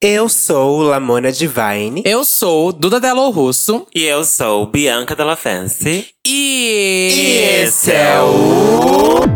Eu 0.00 0.28
sou 0.28 0.80
Lamona 0.80 1.32
Divine. 1.32 2.04
Eu 2.06 2.24
sou 2.24 2.72
Duda 2.72 3.00
Delo 3.00 3.30
Russo. 3.30 3.84
E 3.92 4.04
eu 4.04 4.22
sou 4.22 4.64
Bianca 4.64 5.16
Della 5.16 5.34
Fancy. 5.34 6.06
E... 6.24 7.10
e 7.12 7.62
esse 7.64 7.90
é 7.90 8.20
o. 8.20 9.26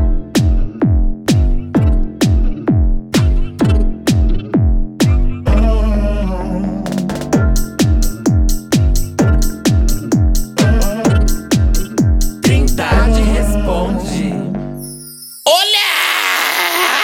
Trindade 12.40 13.20
responde. 13.20 14.32
Olá! 15.44 17.02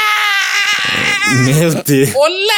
Meu 1.44 1.74
Deus. 1.82 2.14
Olá! 2.14 2.57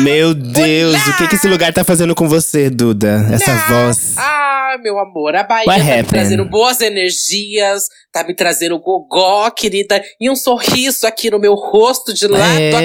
Meu 0.00 0.32
Deus, 0.34 0.94
Olá! 0.94 1.14
o 1.14 1.16
que, 1.18 1.28
que 1.28 1.34
esse 1.34 1.46
lugar 1.48 1.72
tá 1.72 1.84
fazendo 1.84 2.14
com 2.14 2.28
você, 2.28 2.70
Duda? 2.70 3.26
Essa 3.32 3.54
voz. 3.68 4.14
Ah, 4.16 4.76
meu 4.82 4.98
amor, 4.98 5.34
a 5.36 5.42
Bahia 5.42 5.66
What 5.66 5.78
tá 5.80 5.84
me 5.84 5.90
happened? 5.90 6.08
trazendo 6.08 6.44
boas 6.46 6.80
energias, 6.80 7.84
tá 8.10 8.24
me 8.24 8.34
trazendo 8.34 8.78
gogó, 8.78 9.50
querida, 9.50 10.02
e 10.20 10.30
um 10.30 10.36
sorriso 10.36 11.06
aqui 11.06 11.30
no 11.30 11.38
meu 11.38 11.54
rosto 11.54 12.14
de 12.14 12.26
lado 12.26 12.58
É. 12.58 12.70
a 12.70 12.80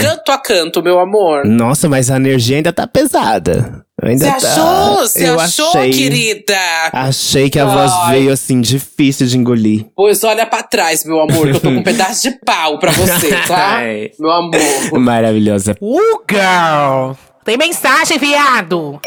canto, 0.00 0.04
canto 0.16 0.32
a 0.32 0.38
canto, 0.38 0.82
meu 0.82 1.00
amor. 1.00 1.44
Nossa, 1.44 1.88
mas 1.88 2.10
a 2.10 2.16
energia 2.16 2.56
ainda 2.56 2.72
tá 2.72 2.86
pesada. 2.86 3.83
Ainda 4.02 4.24
Você 4.24 4.30
tá. 4.30 4.36
achou? 4.36 4.96
Você 4.98 5.28
Eu 5.28 5.40
achou, 5.40 5.68
achei, 5.68 5.90
querida? 5.92 6.58
Achei 6.92 7.48
que 7.48 7.58
a 7.58 7.64
voz 7.64 7.92
Ai. 7.92 8.18
veio 8.18 8.32
assim, 8.32 8.60
difícil 8.60 9.26
de 9.26 9.38
engolir. 9.38 9.86
Pois 9.94 10.24
olha 10.24 10.44
pra 10.44 10.62
trás, 10.62 11.04
meu 11.04 11.20
amor, 11.20 11.48
que 11.48 11.56
eu 11.56 11.60
tô 11.60 11.68
com 11.70 11.76
um 11.76 11.82
pedaço 11.84 12.22
de 12.28 12.32
pau 12.44 12.78
pra 12.78 12.90
você, 12.90 13.30
tá? 13.46 13.76
Ai. 13.76 14.10
meu 14.18 14.30
amor. 14.32 14.98
Maravilhosa. 14.98 15.76
Uh, 15.80 15.98
girl! 16.28 17.12
Tem 17.44 17.56
mensagem, 17.56 18.18
viado! 18.18 19.00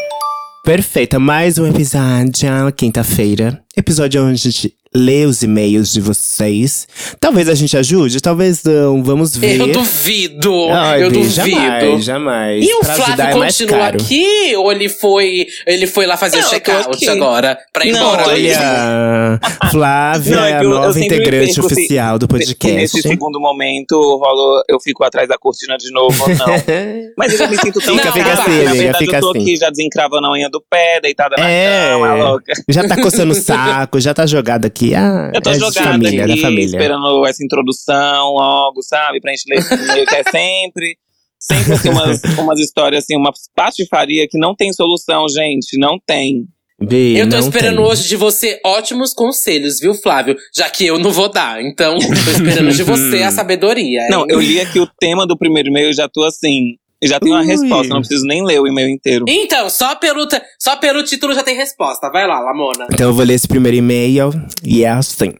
Perfeita, 0.64 1.18
mais 1.18 1.58
um 1.58 1.66
episódio, 1.66 2.72
quinta-feira. 2.76 3.62
Episódio 3.76 4.22
onde 4.24 4.74
lê 4.94 5.24
os 5.26 5.42
e-mails 5.42 5.92
de 5.92 6.00
vocês. 6.00 6.86
Talvez 7.20 7.48
a 7.48 7.54
gente 7.54 7.76
ajude, 7.76 8.20
talvez 8.20 8.62
não. 8.64 9.02
Vamos 9.02 9.36
ver. 9.36 9.60
Eu 9.60 9.68
duvido, 9.72 10.68
Ai, 10.70 11.02
eu 11.04 11.10
Bi, 11.10 11.18
duvido. 11.18 11.30
Jamais, 11.34 12.04
jamais. 12.04 12.64
E 12.66 12.72
o 12.74 12.80
Pra 12.80 12.94
Flávio 12.94 13.24
é 13.24 13.32
continua 13.32 13.78
caro. 13.78 13.96
aqui 14.02 14.56
ou 14.56 14.72
ele 14.72 14.88
foi, 14.88 15.46
ele 15.66 15.86
foi 15.86 16.06
lá 16.06 16.16
fazer 16.16 16.40
Não, 16.40 16.48
check-out 16.50 17.08
agora? 17.08 17.58
Pra 17.72 17.84
ir 17.86 17.92
Não, 17.92 18.00
embora 18.14 18.28
olha, 18.28 19.40
Flávia 19.70 20.36
Não, 20.36 20.44
é 20.44 20.50
é 20.50 20.56
a 20.56 20.62
nova 20.62 20.98
integrante 20.98 21.54
perco 21.54 21.68
se- 21.68 21.74
oficial 21.74 22.18
do 22.18 22.26
Se 22.26 22.32
nesse 22.38 22.54
podcast. 22.54 23.02
segundo 23.02 23.40
momento 23.40 23.94
rolou, 23.96 24.62
eu 24.68 24.80
fico 24.80 25.04
atrás 25.04 25.28
da 25.28 25.36
cortina 25.38 25.76
de 25.76 25.90
novo 25.92 26.22
ou 26.22 26.28
não. 26.30 26.46
Mas 27.16 27.32
eu 27.32 27.38
já 27.38 27.46
me 27.46 27.56
sinto 27.58 27.80
tão 27.80 27.96
Fica, 27.96 28.12
fica 28.12 28.32
assim, 28.32 28.64
Na 28.64 28.72
verdade, 28.72 28.98
fica 28.98 29.16
eu 29.16 29.20
tô 29.20 29.30
assim. 29.30 29.40
aqui 29.42 29.56
já 29.56 29.70
desencravando 29.70 30.26
a 30.26 30.32
unha 30.32 30.48
do 30.48 30.62
pé, 30.68 31.00
deitada 31.00 31.36
na 31.36 31.48
É. 31.48 31.90
cama, 31.92 32.14
louca. 32.14 32.52
Já 32.68 32.86
tá 32.88 32.96
coçando 33.00 33.32
o 33.32 33.36
saco, 33.40 34.00
já 34.00 34.14
tá 34.14 34.24
jogada 34.26 34.66
aqui. 34.66 34.77
Ah, 34.94 35.30
Eu 35.34 35.40
tô 35.42 35.50
é 35.50 35.52
de 35.54 35.58
jogada 35.58 35.92
família, 35.92 36.24
aqui, 36.24 36.34
da 36.36 36.40
família. 36.42 36.64
esperando 36.64 37.26
essa 37.26 37.44
introdução 37.44 38.32
logo, 38.34 38.82
sabe? 38.82 39.20
Pra 39.20 39.32
gente 39.32 39.44
ler 39.48 40.06
que 40.06 40.14
é 40.14 40.22
sempre… 40.30 40.96
Sempre 41.40 41.72
assim, 41.74 41.88
umas, 41.90 42.20
umas 42.36 42.58
histórias 42.58 43.04
assim, 43.04 43.16
uma 43.16 43.30
patifaria 43.54 44.26
que 44.28 44.36
não 44.36 44.56
tem 44.56 44.72
solução, 44.72 45.24
gente. 45.28 45.78
Não 45.78 45.96
tem. 46.04 46.46
Bi, 46.80 47.16
Eu 47.16 47.28
tô 47.28 47.36
esperando 47.38 47.76
tem. 47.76 47.84
hoje 47.84 48.08
de 48.08 48.16
você 48.16 48.60
ótimos 48.66 49.12
conselhos, 49.14 49.78
viu, 49.78 49.94
Flávio? 49.94 50.36
Já 50.54 50.68
que 50.68 50.84
eu 50.84 50.98
não 50.98 51.12
vou 51.12 51.28
dar. 51.30 51.62
Então, 51.62 51.96
tô 51.96 52.30
esperando 52.30 52.72
de 52.72 52.82
você 52.82 53.22
a 53.22 53.30
sabedoria. 53.32 54.02
hein? 54.02 54.08
Não, 54.10 54.24
eu 54.28 54.40
li 54.40 54.60
aqui 54.60 54.80
o 54.80 54.86
tema 54.98 55.24
do 55.26 55.38
primeiro 55.38 55.68
e-mail 55.68 55.90
e 55.90 55.94
já 55.94 56.08
tô 56.08 56.24
assim… 56.24 56.76
Já 57.02 57.20
tenho 57.20 57.34
uma 57.34 57.42
Ui. 57.42 57.46
resposta, 57.46 57.92
não 57.94 58.00
preciso 58.00 58.24
nem 58.26 58.44
ler 58.44 58.60
o 58.60 58.66
e-mail 58.66 58.88
inteiro. 58.88 59.24
Então, 59.28 59.70
só 59.70 59.94
pelo, 59.94 60.26
só 60.58 60.76
pelo 60.76 61.02
título 61.04 61.32
já 61.34 61.42
tem 61.44 61.56
resposta. 61.56 62.10
Vai 62.10 62.26
lá, 62.26 62.40
Lamona. 62.40 62.86
Então 62.92 63.08
eu 63.08 63.14
vou 63.14 63.24
ler 63.24 63.34
esse 63.34 63.46
primeiro 63.46 63.76
e-mail 63.76 64.30
e 64.64 64.84
é 64.84 64.88
assim. 64.90 65.32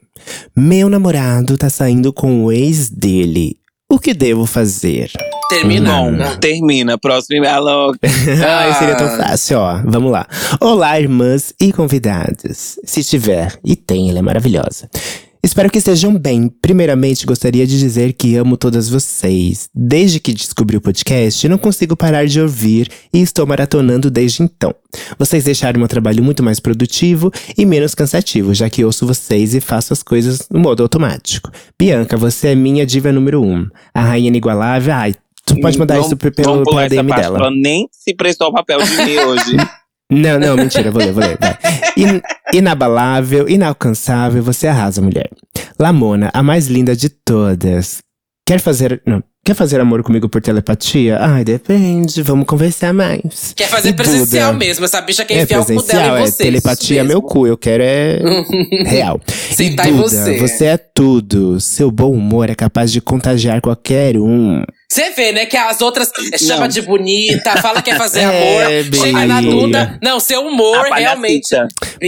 Meu 0.57 0.89
namorado 0.89 1.57
tá 1.57 1.69
saindo 1.71 2.13
com 2.13 2.45
o 2.45 2.53
ex 2.53 2.89
dele. 2.91 3.57
O 3.91 3.99
que 3.99 4.13
devo 4.13 4.45
fazer? 4.45 5.11
Termina. 5.49 5.91
Bom, 6.03 6.37
termina. 6.39 6.99
Próximo 6.99 7.39
e-mail. 7.39 7.55
Alô. 7.55 7.95
Ai, 8.47 8.75
seria 8.75 8.97
tão 8.97 9.07
Ah. 9.07 9.17
fácil, 9.17 9.59
ó. 9.59 9.81
Vamos 9.85 10.13
lá. 10.13 10.27
Olá, 10.61 11.01
irmãs 11.01 11.55
e 11.59 11.73
convidados. 11.73 12.79
Se 12.85 13.03
tiver, 13.03 13.59
e 13.65 13.75
tem, 13.75 14.11
ela 14.11 14.19
é 14.19 14.23
maravilhosa. 14.23 14.91
Espero 15.43 15.71
que 15.71 15.79
estejam 15.79 16.17
bem. 16.19 16.49
Primeiramente, 16.49 17.25
gostaria 17.25 17.67
de 17.67 17.79
dizer 17.79 18.13
que 18.13 18.37
amo 18.37 18.57
todas 18.57 18.89
vocês. 18.89 19.69
Desde 19.75 20.19
que 20.19 20.33
descobri 20.33 20.77
o 20.77 20.81
podcast, 20.81 21.49
não 21.49 21.57
consigo 21.57 21.97
parar 21.97 22.27
de 22.27 22.41
ouvir 22.41 22.89
e 23.13 23.21
estou 23.23 23.47
maratonando 23.47 24.11
desde 24.11 24.43
então. 24.43 24.75
Vocês 25.19 25.45
deixaram 25.45 25.79
meu 25.79 25.89
trabalho 25.89 26.23
muito 26.25 26.43
mais 26.43 26.59
produtivo 26.59 27.31
e 27.57 27.65
menos 27.65 27.95
cansativo, 27.95 28.53
já 28.53 28.69
que 28.69 28.85
ouço 28.85 29.07
vocês 29.07 29.55
e 29.55 29.61
faço 29.61 29.93
as 29.93 30.03
coisas 30.03 30.49
no 30.51 30.59
modo 30.59 30.83
automático. 30.83 31.51
Bianca, 31.79 32.17
você 32.17 32.49
é 32.49 32.55
minha 32.55 32.85
diva 32.85 33.13
número 33.13 33.41
um. 33.43 33.67
A 33.95 34.03
rainha 34.03 34.29
inigualável. 34.29 34.93
Ai, 34.93 35.15
tu 35.47 35.59
pode 35.61 35.79
mandar 35.79 35.97
Não- 35.97 36.03
isso 36.05 36.17
pelo, 36.17 36.65
pela 36.65 36.89
DM 36.89 37.13
dela. 37.15 37.39
Ela 37.39 37.51
nem 37.51 37.89
se 37.93 38.13
prestou 38.15 38.49
o 38.49 38.53
papel 38.53 38.83
de 38.83 38.97
mim 38.97 39.17
hoje. 39.19 39.57
Não, 40.11 40.39
não, 40.39 40.57
mentira, 40.57 40.91
vou 40.91 41.03
ler, 41.03 41.13
vou 41.13 41.23
ler. 41.23 41.37
Vai. 41.39 41.59
In- 41.97 42.21
inabalável, 42.57 43.49
inalcançável, 43.49 44.43
você 44.43 44.67
arrasa, 44.67 45.03
mulher. 45.03 45.29
Lamona, 45.79 46.31
a 46.33 46.43
mais 46.43 46.67
linda 46.67 46.97
de 46.97 47.09
todas. 47.11 47.99
Quer 48.47 48.59
fazer. 48.61 49.03
Não. 49.07 49.23
Quer 49.49 49.55
fazer 49.55 49.81
amor 49.81 50.03
comigo 50.03 50.29
por 50.29 50.43
telepatia? 50.43 51.17
Ai, 51.23 51.43
depende, 51.43 52.21
vamos 52.21 52.45
conversar 52.47 52.93
mais. 52.93 53.55
Quer 53.57 53.67
fazer 53.67 53.89
E 53.89 53.93
presencial 53.95 54.53
Duda? 54.53 54.59
mesmo. 54.63 54.85
Essa 54.85 55.01
bicha 55.01 55.25
quer 55.25 55.39
É 55.39 55.43
enfiar 55.45 55.61
o 55.61 55.65
cu 55.65 55.83
dela 55.85 56.21
em 56.21 56.23
é 56.23 56.27
você. 56.27 56.43
telepatia 56.45 57.01
é 57.01 57.03
meu 57.03 57.23
cu, 57.23 57.47
eu 57.47 57.57
quero 57.57 57.83
é 57.83 58.19
real. 58.85 59.19
Sentar 59.27 59.87
e 59.87 59.91
em 59.91 59.97
você. 59.97 60.37
você 60.37 60.67
é 60.67 60.77
tudo. 60.77 61.59
Seu 61.63 61.91
bom 61.91 62.11
humor 62.13 62.51
é 62.51 62.55
capaz 62.55 62.93
de 62.93 63.01
contagiar 63.01 63.63
qualquer 63.63 64.19
um. 64.19 64.63
Você 64.87 65.11
vê, 65.13 65.33
né, 65.33 65.47
que 65.47 65.57
as 65.57 65.81
outras 65.81 66.11
chama 66.37 66.61
Não. 66.63 66.69
de 66.69 66.83
bonita, 66.83 67.57
fala 67.63 67.81
que 67.81 67.91
quer 67.91 67.97
fazer 67.97 68.21
É, 68.25 68.25
amor, 68.25 68.91
bem. 68.91 69.01
chega 69.01 69.27
na 69.27 69.41
Duda. 69.41 69.99
Não, 70.03 70.21
seu 70.21 70.43
humor 70.43 70.93
A 70.93 70.97
realmente. 70.97 71.57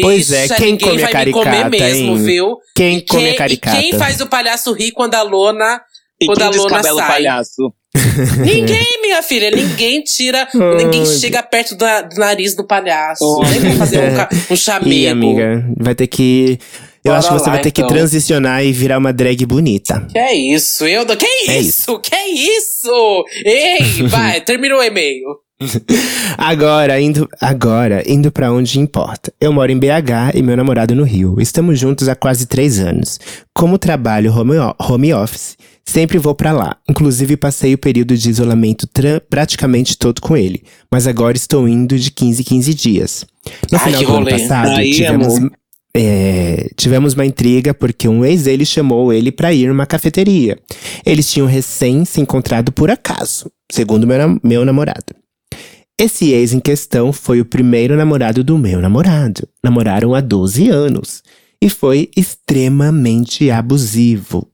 Pois 0.02 0.30
é, 0.30 0.46
quem 0.48 0.72
ninguém 0.72 0.88
come 0.90 1.04
a 1.04 1.10
vai 1.10 1.24
me 1.24 1.32
comer 1.32 1.44
caricata, 1.44 1.70
mesmo, 1.70 2.16
hein? 2.18 2.22
viu? 2.22 2.56
Quem 2.74 3.00
come 3.00 3.22
quem, 3.22 3.30
a 3.30 3.32
e 3.32 3.36
caricata? 3.36 3.76
quem 3.78 3.92
faz 3.94 4.20
o 4.20 4.26
palhaço 4.26 4.72
rir 4.74 4.92
quando 4.92 5.14
a 5.14 5.22
lona. 5.22 5.80
E 6.20 6.26
Quando 6.26 6.38
quem 6.38 6.46
a 6.46 6.50
lona 6.50 6.82
sai. 6.82 7.06
palhaço? 7.08 7.72
Ninguém, 8.44 9.00
minha 9.02 9.22
filha, 9.22 9.50
ninguém 9.50 10.02
tira, 10.02 10.46
ninguém 10.54 11.00
Ai, 11.00 11.06
chega 11.06 11.42
perto 11.42 11.74
da- 11.74 12.02
do 12.02 12.14
nariz 12.16 12.54
do 12.54 12.64
palhaço. 12.64 13.24
Oh. 13.24 13.42
Nem 13.44 13.60
pra 13.60 13.70
fazer 13.72 13.98
um, 13.98 14.52
um 14.54 14.56
chamego. 14.56 14.90
Ih, 14.92 15.08
amiga, 15.08 15.64
vai 15.78 15.94
ter 15.94 16.06
que. 16.06 16.58
Eu 17.02 17.12
Bora 17.12 17.18
acho 17.18 17.28
que 17.28 17.34
você 17.34 17.46
lá, 17.46 17.52
vai 17.54 17.62
ter 17.62 17.70
que 17.70 17.80
então. 17.80 17.94
transicionar 17.96 18.62
e 18.64 18.72
virar 18.72 18.98
uma 18.98 19.12
drag 19.12 19.44
bonita. 19.46 20.06
Que 20.12 20.18
é 20.18 20.34
isso? 20.34 20.86
Eu. 20.86 21.04
Que 21.16 21.26
É 21.48 21.58
isso? 21.58 21.98
Que 21.98 22.14
isso? 22.16 23.24
Ei, 23.44 24.06
vai, 24.06 24.40
terminou 24.42 24.78
o 24.80 24.82
e-mail. 24.82 25.24
Agora, 26.38 27.00
indo, 27.00 27.28
agora, 27.40 28.02
indo 28.10 28.30
pra 28.32 28.52
onde 28.52 28.78
importa. 28.80 29.32
Eu 29.40 29.52
moro 29.52 29.70
em 29.70 29.78
BH 29.78 30.34
e 30.34 30.42
meu 30.42 30.56
namorado 30.56 30.94
no 30.94 31.02
Rio. 31.04 31.36
Estamos 31.40 31.78
juntos 31.78 32.08
há 32.08 32.14
quase 32.14 32.46
três 32.46 32.78
anos. 32.78 33.18
Como 33.54 33.76
trabalho 33.78 34.32
home, 34.32 34.54
home 34.78 35.12
office, 35.12 35.56
sempre 35.84 36.18
vou 36.18 36.34
pra 36.34 36.52
lá. 36.52 36.76
Inclusive, 36.88 37.36
passei 37.36 37.74
o 37.74 37.78
período 37.78 38.16
de 38.16 38.30
isolamento 38.30 38.88
praticamente 39.28 39.98
todo 39.98 40.20
com 40.20 40.36
ele. 40.36 40.62
Mas 40.90 41.06
agora 41.06 41.36
estou 41.36 41.68
indo 41.68 41.98
de 41.98 42.10
15 42.10 42.40
em 42.40 42.44
15 42.44 42.74
dias. 42.74 43.26
No 43.70 43.78
Ai, 43.78 43.84
final 43.84 44.00
que 44.00 44.06
do 44.06 44.12
ano 44.12 44.24
rolê. 44.24 44.38
passado, 44.38 44.70
Aí, 44.70 44.94
tivemos, 44.94 45.36
amor. 45.36 45.52
é, 45.94 46.70
tivemos 46.76 47.14
uma 47.14 47.26
intriga 47.26 47.74
porque 47.74 48.08
um 48.08 48.24
ex 48.24 48.44
dele 48.44 48.64
chamou 48.64 49.12
ele 49.12 49.30
pra 49.30 49.52
ir 49.52 49.68
numa 49.68 49.84
cafeteria. 49.86 50.58
Eles 51.04 51.30
tinham 51.30 51.46
recém 51.46 52.04
se 52.06 52.20
encontrado 52.20 52.72
por 52.72 52.90
acaso, 52.90 53.50
segundo 53.70 54.06
meu, 54.06 54.40
meu 54.42 54.64
namorado. 54.64 55.19
Esse 56.02 56.32
ex 56.32 56.54
em 56.54 56.60
questão 56.60 57.12
foi 57.12 57.42
o 57.42 57.44
primeiro 57.44 57.94
namorado 57.94 58.42
do 58.42 58.56
meu 58.56 58.80
namorado. 58.80 59.46
Namoraram 59.62 60.14
há 60.14 60.22
12 60.22 60.70
anos. 60.70 61.22
E 61.60 61.68
foi 61.68 62.08
extremamente 62.16 63.50
abusivo. 63.50 64.48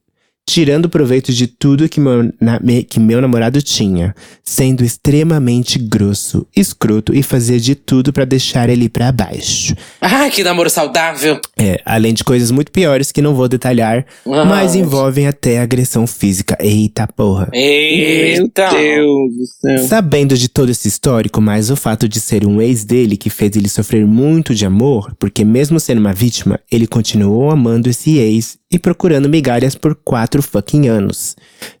Tirando 0.49 0.87
proveito 0.87 1.33
de 1.33 1.45
tudo 1.45 1.89
que 1.89 1.99
meu, 1.99 2.31
na- 2.39 2.57
me- 2.61 2.81
que 2.83 3.01
meu 3.01 3.19
namorado 3.21 3.61
tinha. 3.61 4.15
Sendo 4.43 4.81
extremamente 4.83 5.77
grosso, 5.77 6.47
escroto 6.55 7.13
e 7.13 7.21
fazia 7.21 7.59
de 7.59 7.75
tudo 7.75 8.13
pra 8.13 8.23
deixar 8.23 8.69
ele 8.69 8.87
pra 8.87 9.11
baixo. 9.11 9.75
Ai, 9.99 10.31
que 10.31 10.43
namoro 10.45 10.69
saudável. 10.69 11.39
É, 11.59 11.81
além 11.85 12.13
de 12.13 12.23
coisas 12.23 12.49
muito 12.49 12.71
piores 12.71 13.11
que 13.11 13.21
não 13.21 13.35
vou 13.35 13.49
detalhar, 13.49 14.05
Ah. 14.25 14.45
mas 14.45 14.73
envolvem 14.73 15.27
até 15.27 15.59
agressão 15.59 16.07
física. 16.07 16.57
Eita 16.61 17.05
porra. 17.07 17.49
Eita. 17.53 18.71
Meu 18.71 18.79
Deus 18.79 19.35
do 19.37 19.45
céu. 19.45 19.87
Sabendo 19.87 20.37
de 20.37 20.47
todo 20.47 20.69
esse 20.69 20.87
histórico, 20.87 21.41
mas 21.41 21.69
o 21.69 21.75
fato 21.75 22.07
de 22.07 22.21
ser 22.21 22.45
um 22.47 22.61
ex 22.61 22.85
dele 22.85 23.17
que 23.17 23.29
fez 23.29 23.53
ele 23.57 23.67
sofrer 23.67 24.05
muito 24.05 24.55
de 24.55 24.65
amor, 24.65 25.13
porque 25.19 25.43
mesmo 25.43 25.77
sendo 25.77 25.99
uma 25.99 26.13
vítima, 26.13 26.57
ele 26.71 26.87
continuou 26.87 27.51
amando 27.51 27.89
esse 27.89 28.17
ex 28.17 28.57
e 28.71 28.77
procurando 28.77 29.29
migalhas 29.29 29.75
por 29.75 29.95
quatro 29.95 30.41
fucking 30.41 30.87
anos. 30.87 31.35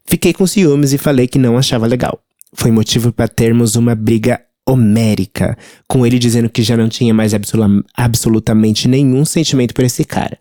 Fiquei 0.05 0.33
com 0.33 0.47
ciúmes 0.47 0.93
e 0.93 0.97
falei 0.97 1.27
que 1.27 1.37
não 1.39 1.57
achava 1.57 1.85
legal. 1.87 2.19
foi 2.53 2.71
motivo 2.71 3.11
para 3.11 3.27
termos 3.27 3.75
uma 3.75 3.93
briga 3.93 4.39
homérica, 4.65 5.57
com 5.87 6.05
ele 6.05 6.17
dizendo 6.17 6.49
que 6.49 6.61
já 6.63 6.75
não 6.77 6.87
tinha 6.89 7.13
mais 7.13 7.33
absolu- 7.33 7.83
absolutamente 7.95 8.87
nenhum 8.87 9.23
sentimento 9.25 9.73
por 9.73 9.83
esse 9.83 10.03
cara. 10.05 10.37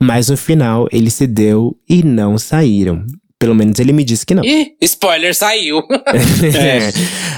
Mas 0.00 0.28
no 0.28 0.36
final 0.36 0.86
ele 0.92 1.10
se 1.10 1.26
deu 1.26 1.76
e 1.88 2.02
não 2.02 2.38
saíram. 2.38 3.04
Pelo 3.38 3.54
menos 3.54 3.78
ele 3.78 3.92
me 3.92 4.02
disse 4.04 4.24
que 4.24 4.34
não. 4.34 4.42
Ih, 4.44 4.72
spoiler, 4.82 5.34
saiu. 5.34 5.82
É. 6.56 6.90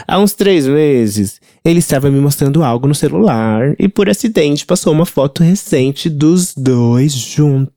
Há 0.06 0.18
uns 0.20 0.32
três 0.32 0.66
meses, 0.66 1.40
ele 1.64 1.80
estava 1.80 2.10
me 2.10 2.20
mostrando 2.20 2.62
algo 2.62 2.86
no 2.86 2.94
celular 2.94 3.74
e, 3.78 3.88
por 3.88 4.08
acidente, 4.08 4.64
passou 4.66 4.92
uma 4.92 5.04
foto 5.06 5.42
recente 5.42 6.08
dos 6.08 6.54
dois 6.54 7.12
juntos. 7.12 7.72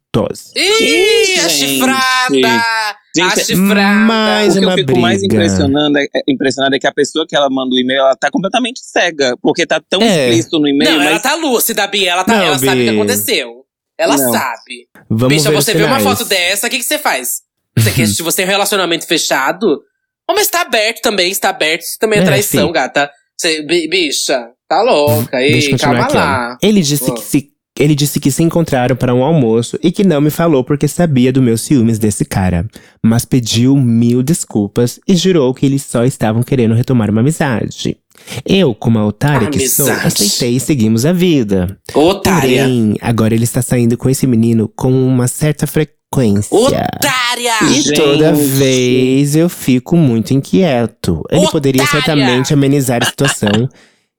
Ih, 0.56 1.40
a 1.40 1.48
chifrada! 1.50 2.98
Gente, 3.16 3.40
a 3.40 3.44
chifrada! 3.46 3.96
mais 4.06 4.56
O 4.56 4.60
que 4.60 4.66
uma 4.66 4.74
eu 4.74 4.78
fico 4.78 5.00
mais 5.00 5.20
briga. 5.20 5.36
impressionando 5.36 5.98
é, 5.98 6.04
é- 6.04 6.22
impressionado 6.28 6.76
é 6.76 6.80
que 6.80 6.88
a 6.88 6.94
pessoa 6.94 7.26
que 7.28 7.34
ela 7.36 7.50
manda 7.50 7.74
o 7.74 7.80
e-mail, 7.80 8.02
ela 8.02 8.16
tá 8.18 8.30
completamente 8.30 8.82
cega. 8.84 9.38
Porque 9.42 9.66
tá 9.66 9.82
tão 9.90 10.02
É. 10.02 10.28
explícito 10.30 10.60
no 10.60 10.68
e-mail, 10.68 10.92
Não, 10.92 11.02
ela 11.02 11.12
mas 11.14 11.22
tá 11.22 11.36
lúcida, 11.36 11.88
Bia. 11.88 12.12
Ela, 12.12 12.24
tá, 12.26 12.36
Não, 12.36 12.44
ela 12.44 12.60
sabe 12.60 12.82
o 12.82 12.84
que 12.84 12.90
aconteceu. 12.90 13.52
Ela 13.98 14.18
Não. 14.18 14.32
sabe. 14.34 14.88
Vamos 15.10 15.38
Bicha, 15.38 15.50
ver 15.50 15.56
você 15.56 15.74
vê 15.74 15.84
uma 15.84 16.00
foto 16.02 16.26
dessa, 16.26 16.68
o 16.68 16.70
que, 16.70 16.78
que 16.78 16.84
você 16.84 16.98
faz? 16.98 17.42
Você 17.78 17.92
quer, 17.92 18.08
se 18.08 18.22
você 18.22 18.38
tem 18.38 18.46
um 18.46 18.50
relacionamento 18.50 19.08
fechado? 19.08 19.82
Oh, 20.30 20.34
mas 20.34 20.48
tá 20.48 20.62
aberto 20.62 21.02
também, 21.02 21.32
está 21.32 21.50
aberto. 21.50 21.84
Isso 21.84 21.98
também 22.00 22.20
é, 22.20 22.22
É, 22.24 22.26
traição, 22.26 22.68
sim. 22.68 22.74
gata. 22.74 23.10
Você, 23.40 23.62
bi- 23.64 23.88
bicha, 23.88 24.50
tá 24.68 24.82
louca. 24.82 25.42
Ei, 25.42 25.70
continuar 25.70 25.78
calma 25.94 26.04
aqui, 26.04 26.16
lá. 26.16 26.58
Ele 26.62 26.82
disse 26.82 27.10
Ó. 27.10 27.14
que 27.14 27.22
se 27.22 27.51
ele 27.82 27.96
disse 27.96 28.20
que 28.20 28.30
se 28.30 28.44
encontraram 28.44 28.96
para 28.96 29.14
um 29.14 29.24
almoço 29.24 29.76
e 29.82 29.92
que 29.92 30.04
não 30.04 30.22
me 30.22 30.30
falou 30.30 30.64
porque 30.64 30.88
sabia 30.88 31.34
do 31.34 31.42
meus 31.42 31.62
ciúmes 31.62 31.98
desse 31.98 32.24
cara, 32.24 32.68
mas 33.04 33.26
pediu 33.26 33.76
mil 33.76 34.22
desculpas 34.22 35.00
e 35.08 35.16
jurou 35.16 35.52
que 35.52 35.66
eles 35.66 35.82
só 35.82 36.06
estavam 36.06 36.44
querendo 36.44 36.76
retomar 36.76 37.10
uma 37.10 37.22
amizade. 37.22 37.98
Eu, 38.46 38.76
como 38.76 39.00
a 39.00 39.06
otária 39.08 39.50
que 39.50 39.68
sou, 39.68 39.90
aceitei 39.90 40.58
e 40.58 40.60
seguimos 40.60 41.08
a 41.08 41.12
vida. 41.12 41.76
Otária. 41.96 42.62
Porém, 42.62 42.96
agora 43.02 43.34
ele 43.34 43.46
está 43.46 43.64
saindo 43.64 43.98
com 43.98 44.08
esse 44.08 44.28
menino 44.28 44.72
com 44.76 44.92
uma 44.92 45.28
certa 45.28 45.66
frequência. 45.66 46.56
Otária! 46.56 47.64
E 47.64 47.82
Gente. 47.82 47.96
toda 47.96 48.32
vez 48.32 49.36
eu 49.36 49.50
fico 49.50 49.98
muito 49.98 50.36
inquieto. 50.36 51.24
Ele 51.32 51.48
poderia 51.48 51.82
Otária! 51.82 52.00
certamente 52.04 52.54
amenizar 52.54 53.02
a 53.02 53.08
situação 53.08 53.68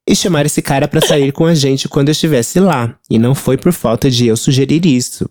e 0.08 0.16
chamar 0.16 0.46
esse 0.46 0.60
cara 0.60 0.88
pra 0.88 1.00
sair 1.00 1.32
com 1.32 1.44
a 1.46 1.54
gente 1.54 1.88
quando 1.88 2.08
eu 2.08 2.12
estivesse 2.12 2.58
lá. 2.60 2.96
E 3.10 3.18
não 3.18 3.34
foi 3.34 3.56
por 3.56 3.72
falta 3.72 4.10
de 4.10 4.26
eu 4.26 4.36
sugerir 4.36 4.84
isso. 4.84 5.28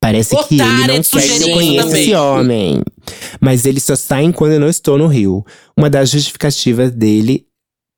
Parece 0.00 0.36
que 0.48 0.54
ele 0.60 0.86
não 0.86 1.02
quer 1.02 1.28
que 1.38 1.42
eu 1.50 1.54
conheça 1.54 1.86
também. 1.88 2.02
esse 2.02 2.14
homem. 2.14 2.82
Mas 3.40 3.64
eles 3.64 3.82
só 3.82 3.96
saem 3.96 4.32
quando 4.32 4.52
eu 4.52 4.60
não 4.60 4.68
estou 4.68 4.98
no 4.98 5.06
Rio. 5.06 5.44
Uma 5.76 5.88
das 5.88 6.10
justificativas 6.10 6.90
dele 6.90 7.46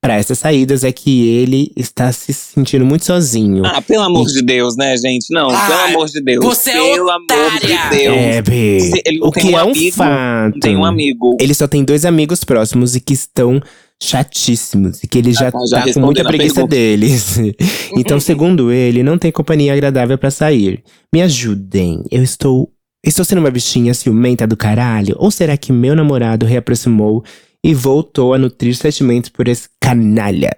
pra 0.01 0.15
essas 0.15 0.39
saídas 0.39 0.85
é 0.85 0.93
que 0.93 1.27
ele 1.29 1.73
está 1.77 2.13
se 2.13 2.33
sentindo 2.33 2.85
muito 2.85 3.05
sozinho. 3.05 3.65
Ah, 3.67 3.83
pelo 3.83 4.03
amor 4.05 4.27
de 4.27 4.41
Deus, 4.41 4.77
né, 4.77 4.97
gente? 4.97 5.27
Não, 5.33 5.51
Ai, 5.51 5.67
pelo 5.69 5.81
amor 5.97 6.07
de 6.09 6.21
Deus. 6.23 6.45
você 6.45 6.71
é 6.71 6.93
pelo 6.95 7.11
amor 7.11 7.61
de 7.61 7.97
Deus. 7.97 8.17
é, 8.17 8.43
Bê. 8.43 8.81
Se 8.81 9.03
ele 9.05 9.19
O 9.21 9.33
que 9.33 9.47
um 9.47 9.59
é 9.59 9.65
um 9.65 9.71
amigo, 9.71 9.97
fato. 9.97 10.61
Tem 10.61 10.77
um 10.77 10.85
amigo. 10.85 11.37
Ele 11.41 11.55
só 11.55 11.67
tem 11.67 11.83
dois 11.83 12.05
amigos 12.05 12.45
próximos 12.45 12.95
e 12.95 13.01
que 13.01 13.15
estão 13.15 13.61
chatíssimos. 14.03 15.03
E 15.03 15.07
que 15.07 15.19
ele 15.19 15.33
já 15.33 15.49
Ah, 15.49 15.53
tá, 15.53 15.59
já 15.69 15.85
tá 15.85 15.93
com 15.93 16.01
muita 16.01 16.25
preguiça 16.25 16.67
deles. 16.67 17.39
então, 17.97 18.21
segundo 18.21 18.71
ele, 18.71 19.03
não 19.03 19.19
tem 19.19 19.33
companhia 19.33 19.73
agradável 19.73 20.19
pra 20.19 20.31
sair. 20.31 20.83
Me 21.15 21.23
ajudem. 21.23 22.03
Eu 22.11 22.23
estou. 22.23 22.71
Estou 23.05 23.25
sendo 23.25 23.39
uma 23.39 23.51
bichinha 23.51 23.95
ciumenta 23.95 24.47
do 24.47 24.57
caralho? 24.57 25.15
Ou 25.19 25.31
será 25.31 25.57
que 25.57 25.73
meu 25.73 25.95
namorado 25.95 26.45
reaproximou 26.45 27.25
e 27.65 27.73
voltou 27.73 28.35
a 28.35 28.39
nutrir 28.39 28.75
sentimentos 28.75 29.31
por 29.31 29.47
esse 29.47 29.69
canalha? 29.81 30.57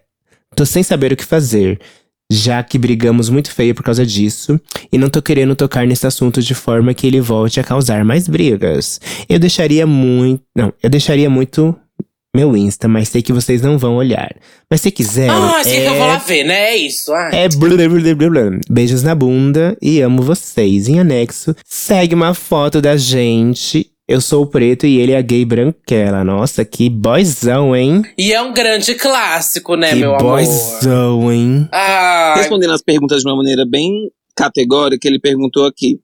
Tô 0.56 0.64
sem 0.64 0.82
saber 0.82 1.12
o 1.12 1.16
que 1.16 1.24
fazer. 1.24 1.78
Já 2.30 2.62
que 2.62 2.78
brigamos 2.78 3.30
muito 3.30 3.50
feio 3.50 3.74
por 3.74 3.82
causa 3.82 4.04
disso, 4.04 4.60
e 4.92 4.98
não 4.98 5.08
tô 5.08 5.22
querendo 5.22 5.56
tocar 5.56 5.86
nesse 5.86 6.06
assunto 6.06 6.42
de 6.42 6.54
forma 6.54 6.92
que 6.92 7.06
ele 7.06 7.20
volte 7.22 7.58
a 7.58 7.64
causar 7.64 8.04
mais 8.04 8.28
brigas. 8.28 9.00
Eu 9.28 9.38
deixaria 9.38 9.86
muito. 9.86 10.42
Não, 10.54 10.72
eu 10.82 10.90
deixaria 10.90 11.30
muito 11.30 11.74
meu 12.34 12.56
Insta, 12.56 12.86
mas 12.86 13.08
sei 13.08 13.22
que 13.22 13.32
vocês 13.32 13.62
não 13.62 13.78
vão 13.78 13.96
olhar. 13.96 14.34
Mas 14.70 14.80
se 14.80 14.90
quiser. 14.90 15.30
Ah, 15.30 15.60
sei 15.62 15.78
é... 15.78 15.80
que 15.82 15.86
eu 15.88 15.94
vou 15.94 16.06
lá 16.06 16.18
ver, 16.18 16.44
né? 16.44 16.70
É 16.70 16.76
isso. 16.76 17.12
Ah. 17.12 17.30
É 17.32 17.48
blá, 17.48 17.68
blá, 17.70 17.88
blá, 17.88 18.14
blá, 18.14 18.30
blá. 18.30 18.60
Beijos 18.70 19.02
na 19.02 19.14
bunda 19.14 19.76
e 19.80 20.00
amo 20.00 20.22
vocês. 20.22 20.88
Em 20.88 21.00
anexo, 21.00 21.54
segue 21.64 22.14
uma 22.14 22.34
foto 22.34 22.80
da 22.80 22.96
gente. 22.96 23.90
Eu 24.06 24.20
sou 24.22 24.42
o 24.42 24.46
preto 24.46 24.86
e 24.86 24.98
ele 24.98 25.12
é 25.12 25.18
a 25.18 25.22
gay 25.22 25.44
branquela. 25.44 26.24
Nossa, 26.24 26.64
que 26.64 26.88
boyzão, 26.88 27.76
hein? 27.76 28.02
E 28.16 28.32
é 28.32 28.40
um 28.40 28.54
grande 28.54 28.94
clássico, 28.94 29.74
né, 29.74 29.90
que 29.90 29.96
meu 29.96 30.14
amor? 30.14 30.38
boyzão, 30.38 31.30
hein? 31.30 31.68
Ah, 31.70 32.34
Respondendo 32.36 32.72
as 32.72 32.82
perguntas 32.82 33.20
de 33.20 33.28
uma 33.28 33.36
maneira 33.36 33.66
bem 33.66 34.10
categórica, 34.34 35.06
ele 35.06 35.18
perguntou 35.18 35.66
aqui: 35.66 35.98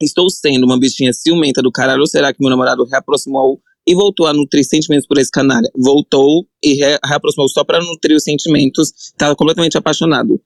Estou 0.00 0.30
sendo 0.30 0.64
uma 0.64 0.78
bichinha 0.78 1.12
ciumenta 1.12 1.60
do 1.60 1.72
caralho 1.72 2.00
ou 2.00 2.06
será 2.06 2.32
que 2.32 2.40
meu 2.40 2.50
namorado 2.50 2.84
reaproximou 2.84 3.60
e 3.90 3.94
voltou 3.94 4.26
a 4.26 4.32
nutrir 4.32 4.64
sentimentos 4.64 5.06
por 5.06 5.18
esse 5.18 5.30
canalha? 5.30 5.68
Voltou 5.76 6.46
e 6.62 6.74
re- 6.74 6.98
reaproximou 7.04 7.48
só 7.48 7.64
pra 7.64 7.80
nutrir 7.80 8.16
os 8.16 8.22
sentimentos, 8.24 8.92
tá 9.18 9.34
completamente 9.34 9.76
apaixonado. 9.76 10.40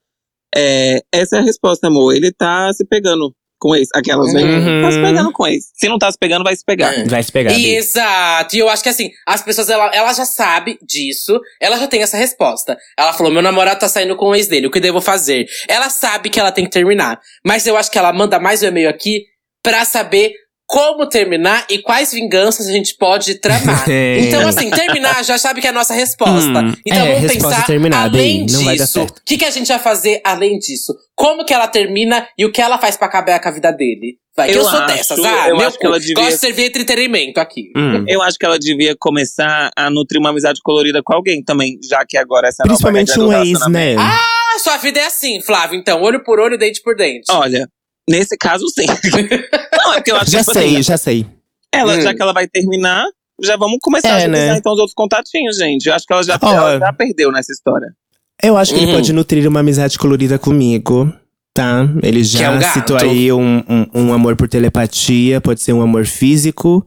É, 0.57 1.01
essa 1.13 1.37
é 1.37 1.39
a 1.41 1.43
resposta, 1.43 1.87
amor. 1.89 2.15
Ele 2.15 2.33
tá 2.33 2.73
se 2.73 2.85
pegando 2.87 3.35
com 3.59 3.75
ex. 3.75 3.89
Aquelas, 3.95 4.33
vem, 4.33 4.45
Uhum. 4.45 4.83
tá 4.83 4.93
se 4.93 5.01
pegando 5.01 5.33
com 5.33 5.47
ex. 5.47 5.65
Se 5.75 5.89
não 5.89 5.99
tá 5.99 6.11
se 6.13 6.19
pegando, 6.19 6.45
vai 6.45 6.55
se 6.55 6.65
pegar. 6.65 6.93
É. 6.95 7.05
Vai 7.05 7.23
se 7.23 7.33
pegar. 7.33 7.53
E 7.53 7.75
exato. 7.77 8.55
E 8.55 8.59
eu 8.61 8.69
acho 8.69 8.83
que 8.83 8.89
assim, 8.89 9.11
as 9.27 9.43
pessoas, 9.43 9.69
ela, 9.69 9.87
ela 9.95 10.13
já 10.13 10.25
sabe 10.25 10.79
disso, 10.87 11.41
ela 11.61 11.77
já 11.79 11.89
tem 11.89 12.03
essa 12.03 12.17
resposta. 12.17 12.77
Ela 12.99 13.13
falou: 13.13 13.33
meu 13.33 13.43
namorado 13.43 13.81
tá 13.81 13.89
saindo 13.89 14.17
com 14.17 14.27
o 14.27 14.35
ex 14.35 14.47
dele, 14.47 14.67
o 14.67 14.71
que 14.71 14.81
devo 14.81 15.01
fazer? 15.01 15.47
Ela 15.69 15.89
sabe 15.91 16.31
que 16.31 16.39
ela 16.39 16.53
tem 16.53 16.65
que 16.65 16.71
terminar. 16.71 17.21
Mas 17.45 17.67
eu 17.67 17.77
acho 17.77 17.91
que 17.91 17.99
ela 17.99 18.13
manda 18.13 18.39
mais 18.39 18.63
um 18.63 18.67
e-mail 18.67 18.89
aqui 18.89 19.25
pra 19.63 19.85
saber 19.85 20.33
como 20.75 21.09
terminar 21.09 21.65
e 21.71 21.79
quais 21.79 22.11
vinganças 22.11 22.67
a 22.67 22.73
gente 22.73 22.97
pode 22.97 23.37
tramar. 23.37 23.85
É. 23.95 24.19
Então, 24.19 24.49
assim, 24.49 24.71
terminar 24.71 25.23
já 25.25 25.39
sabe 25.39 25.61
que 25.61 25.67
é 25.69 25.71
a 25.71 25.73
nossa 25.73 25.95
resposta. 25.95 26.61
Hum, 26.61 26.75
então 26.85 26.99
é, 27.07 27.15
vamos 27.15 27.21
resposta 27.33 27.49
pensar 27.51 27.67
terminada, 27.67 28.19
além 28.19 28.45
disso. 28.45 29.03
O 29.03 29.07
que, 29.25 29.37
que 29.39 29.45
a 29.45 29.51
gente 29.51 29.69
vai 29.69 29.79
fazer 29.79 30.21
além 30.25 30.59
disso? 30.59 30.93
Como 31.15 31.45
que 31.45 31.55
ela 31.55 31.69
termina 31.69 32.27
e 32.37 32.45
o 32.45 32.51
que 32.51 32.61
ela 32.61 32.77
faz 32.79 32.97
pra 32.97 33.07
acabar 33.07 33.39
com 33.41 33.49
a 33.49 33.53
vida 33.53 33.71
dele? 33.71 34.17
Vai, 34.37 34.51
eu, 34.51 34.57
Eu 34.57 34.65
sou 34.65 34.81
acho- 34.81 34.87
dessas, 34.97 35.19
ah, 35.25 35.49
eu 35.49 35.57
meu 35.57 35.69
acho 35.69 35.79
que 35.79 35.87
ela 35.87 36.01
devia- 36.01 36.15
Gosto 36.17 36.31
de 36.31 36.39
servir 36.39 36.65
entretenimento 36.67 37.39
aqui. 37.39 37.71
Hum. 37.77 38.05
Eu 38.09 38.21
acho 38.21 38.37
que 38.37 38.45
ela 38.45 38.59
devia 38.59 38.97
começar 38.99 39.71
a 39.77 39.89
nutrir 39.91 40.19
uma 40.19 40.31
amizade 40.31 40.59
colorida 40.65 41.01
com 41.05 41.15
alguém 41.15 41.41
também, 41.45 41.79
já 41.89 42.05
que 42.05 42.17
agora 42.17 42.49
essa 42.49 42.65
é 42.65 42.67
Principalmente 42.67 43.17
um 43.21 43.33
ex, 43.33 43.61
né? 43.69 43.95
Ah, 43.97 44.59
sua 44.59 44.77
vida 44.79 44.99
é 44.99 45.07
assim, 45.07 45.41
Flávio. 45.41 45.79
Então, 45.79 46.03
olho 46.03 46.25
por 46.25 46.41
olho, 46.41 46.59
dente 46.59 46.83
por 46.83 46.97
dente. 46.97 47.31
Olha, 47.31 47.69
nesse 48.11 48.37
caso 48.37 48.65
sim. 48.75 48.87
não, 49.77 49.93
é 49.93 49.97
porque 49.97 50.13
eu 50.13 50.17
acho 50.17 50.31
já 50.31 50.39
que, 50.39 50.45
tipo 50.45 50.53
sei, 50.59 50.67
assim, 50.75 50.83
já 50.83 50.97
sei. 50.97 51.27
ela, 51.73 51.95
Hum. 51.97 52.01
já 52.01 52.15
que 52.15 52.23
ela 52.23 52.33
vai 52.33 52.47
terminar, 52.49 53.05
já 53.43 53.57
vamos 53.57 53.79
começar 53.83 54.09
É, 54.09 54.13
a 54.13 54.17
agilizar, 54.17 54.47
né? 54.53 54.57
então 54.59 54.73
os 54.73 54.79
outros 54.79 54.95
contatinhos, 54.95 55.57
gente. 55.57 55.87
Eu 55.87 55.95
acho 55.95 56.07
que 56.07 56.13
ela 56.13 56.23
já, 56.23 56.39
Ó, 56.41 56.53
ela 56.53 56.79
já 56.79 56.93
perdeu 56.93 57.33
nessa 57.33 57.53
história. 57.53 57.89
Eu 58.43 58.57
acho 58.57 58.73
que 58.75 58.81
ele 58.81 58.87
Uhum. 58.87 58.95
pode 58.95 59.13
nutrir 59.13 59.49
uma 59.49 59.61
amizade 59.61 59.99
colorida 59.99 60.39
comigo, 60.39 61.13
tá? 61.55 61.89
Ele 62.03 62.19
Que 62.19 62.25
já 62.25 62.53
é 62.53 62.57
um 62.57 62.61
citou 62.73 62.97
aí 63.01 63.33
um, 63.33 63.63
um, 63.69 63.87
um 63.95 64.13
amor 64.13 64.37
por 64.37 64.49
telepatia, 64.49 65.41
pode 65.41 65.61
ser 65.63 65.73
um 65.73 65.81
amor 65.83 66.05
físico. 66.07 66.87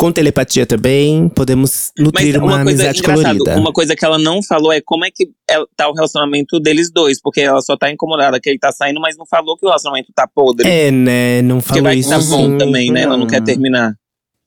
Com 0.00 0.10
telepatia 0.10 0.64
também, 0.64 1.28
podemos 1.28 1.92
nutrir 1.98 2.32
Mas 2.32 2.36
uma 2.36 2.44
uma 2.56 2.64
coisa 2.64 2.70
amizade 2.82 2.98
engraçada, 3.00 3.28
colorida. 3.38 3.60
uma 3.60 3.70
coisa 3.72 3.94
que 3.94 4.02
ela 4.02 4.18
não 4.18 4.42
falou 4.42 4.72
é 4.72 4.80
como 4.80 5.04
é 5.04 5.10
que 5.14 5.28
ela- 5.46 5.66
tá 5.76 5.90
o 5.90 5.92
relacionamento 5.92 6.58
deles 6.58 6.90
dois, 6.90 7.20
porque 7.20 7.42
ela 7.42 7.60
só 7.60 7.76
tá 7.76 7.90
incomodada 7.90 8.40
que 8.40 8.48
ele 8.48 8.58
tá 8.58 8.72
saindo, 8.72 8.98
mas 8.98 9.18
não 9.18 9.26
falou 9.26 9.58
que 9.58 9.66
o 9.66 9.68
relacionamento 9.68 10.10
tá 10.14 10.26
podre. 10.26 10.66
É, 10.66 10.90
né? 10.90 11.42
Não 11.42 11.58
porque 11.58 11.68
falou 11.68 11.82
vai 11.84 11.96
isso 11.96 12.08
tá 12.08 12.18
bom 12.18 12.46
assim, 12.46 12.56
também, 12.58 12.90
né? 12.90 13.02
Ela 13.02 13.18
não 13.18 13.26
quer 13.26 13.42
terminar. 13.42 13.92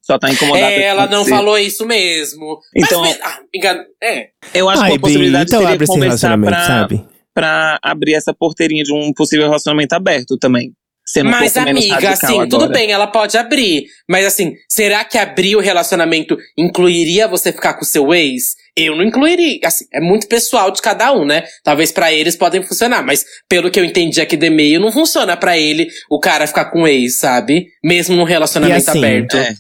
Só 0.02 0.18
tá 0.18 0.32
incomodada. 0.32 0.72
É, 0.74 0.82
ela 0.86 1.06
não 1.08 1.24
falou 1.24 1.58
isso 1.58 1.86
mesmo. 1.86 2.60
Então- 2.76 3.02
Mas, 3.02 3.20
ah, 3.22 3.40
engano, 3.54 3.84
é. 4.04 4.30
Eu 4.56 4.68
acho 4.70 4.82
Ai, 4.82 4.88
que 4.88 4.94
uma 4.94 4.98
Bi, 4.98 5.02
possibilidade 5.02 5.50
então 5.50 5.60
seria 5.60 5.74
abre 5.76 5.86
conversar 5.88 6.28
relacionamento, 6.30 6.52
pra, 6.52 6.66
sabe? 6.66 7.06
pra 7.34 7.80
abrir 7.82 8.16
essa 8.16 8.34
porteirinha 8.34 8.84
de 8.84 8.92
um 8.92 9.14
possível 9.14 9.46
relacionamento 9.46 9.94
aberto 9.94 10.36
também. 10.38 10.74
Sendo 11.14 11.28
um 11.28 11.32
Mas, 11.32 11.56
amiga, 11.56 12.10
assim, 12.10 12.40
tudo 12.50 12.64
agora. 12.64 12.72
bem, 12.72 12.92
ela 12.92 13.06
pode 13.06 13.38
abrir. 13.38 13.84
Mas, 14.10 14.26
assim, 14.26 14.56
será 14.68 15.06
que 15.06 15.16
abrir 15.16 15.56
o 15.56 15.60
relacionamento 15.60 16.36
incluiria 16.58 17.28
você 17.28 17.54
ficar 17.54 17.76
com 17.76 17.84
o 17.84 17.88
seu 17.88 18.12
ex? 18.12 18.56
Eu 18.76 18.96
não 18.96 19.04
incluiria. 19.04 19.60
Assim, 19.64 19.86
é 19.94 20.02
muito 20.02 20.28
pessoal 20.28 20.72
de 20.72 20.82
cada 20.82 21.14
um, 21.14 21.24
né? 21.24 21.44
Talvez 21.64 21.92
pra 21.92 22.12
eles 22.12 22.36
podem 22.36 22.64
funcionar, 22.64 23.04
mas 23.04 23.24
pelo 23.48 23.70
que 23.70 23.80
eu 23.80 23.86
entendi 23.86 24.20
aqui 24.20 24.36
do 24.36 24.46
e-mail, 24.46 24.82
não 24.82 24.92
funciona 24.92 25.38
pra 25.38 25.56
ele 25.56 25.88
o 26.10 26.20
cara 26.20 26.48
ficar 26.48 26.66
com 26.66 26.82
o 26.82 26.88
ex, 26.88 27.20
sabe? 27.20 27.68
Mesmo 27.84 28.16
num 28.16 28.24
relacionamento 28.24 28.88
E 28.88 28.90
assim, 28.90 28.98
aberto. 28.98 29.38
É. 29.38 29.54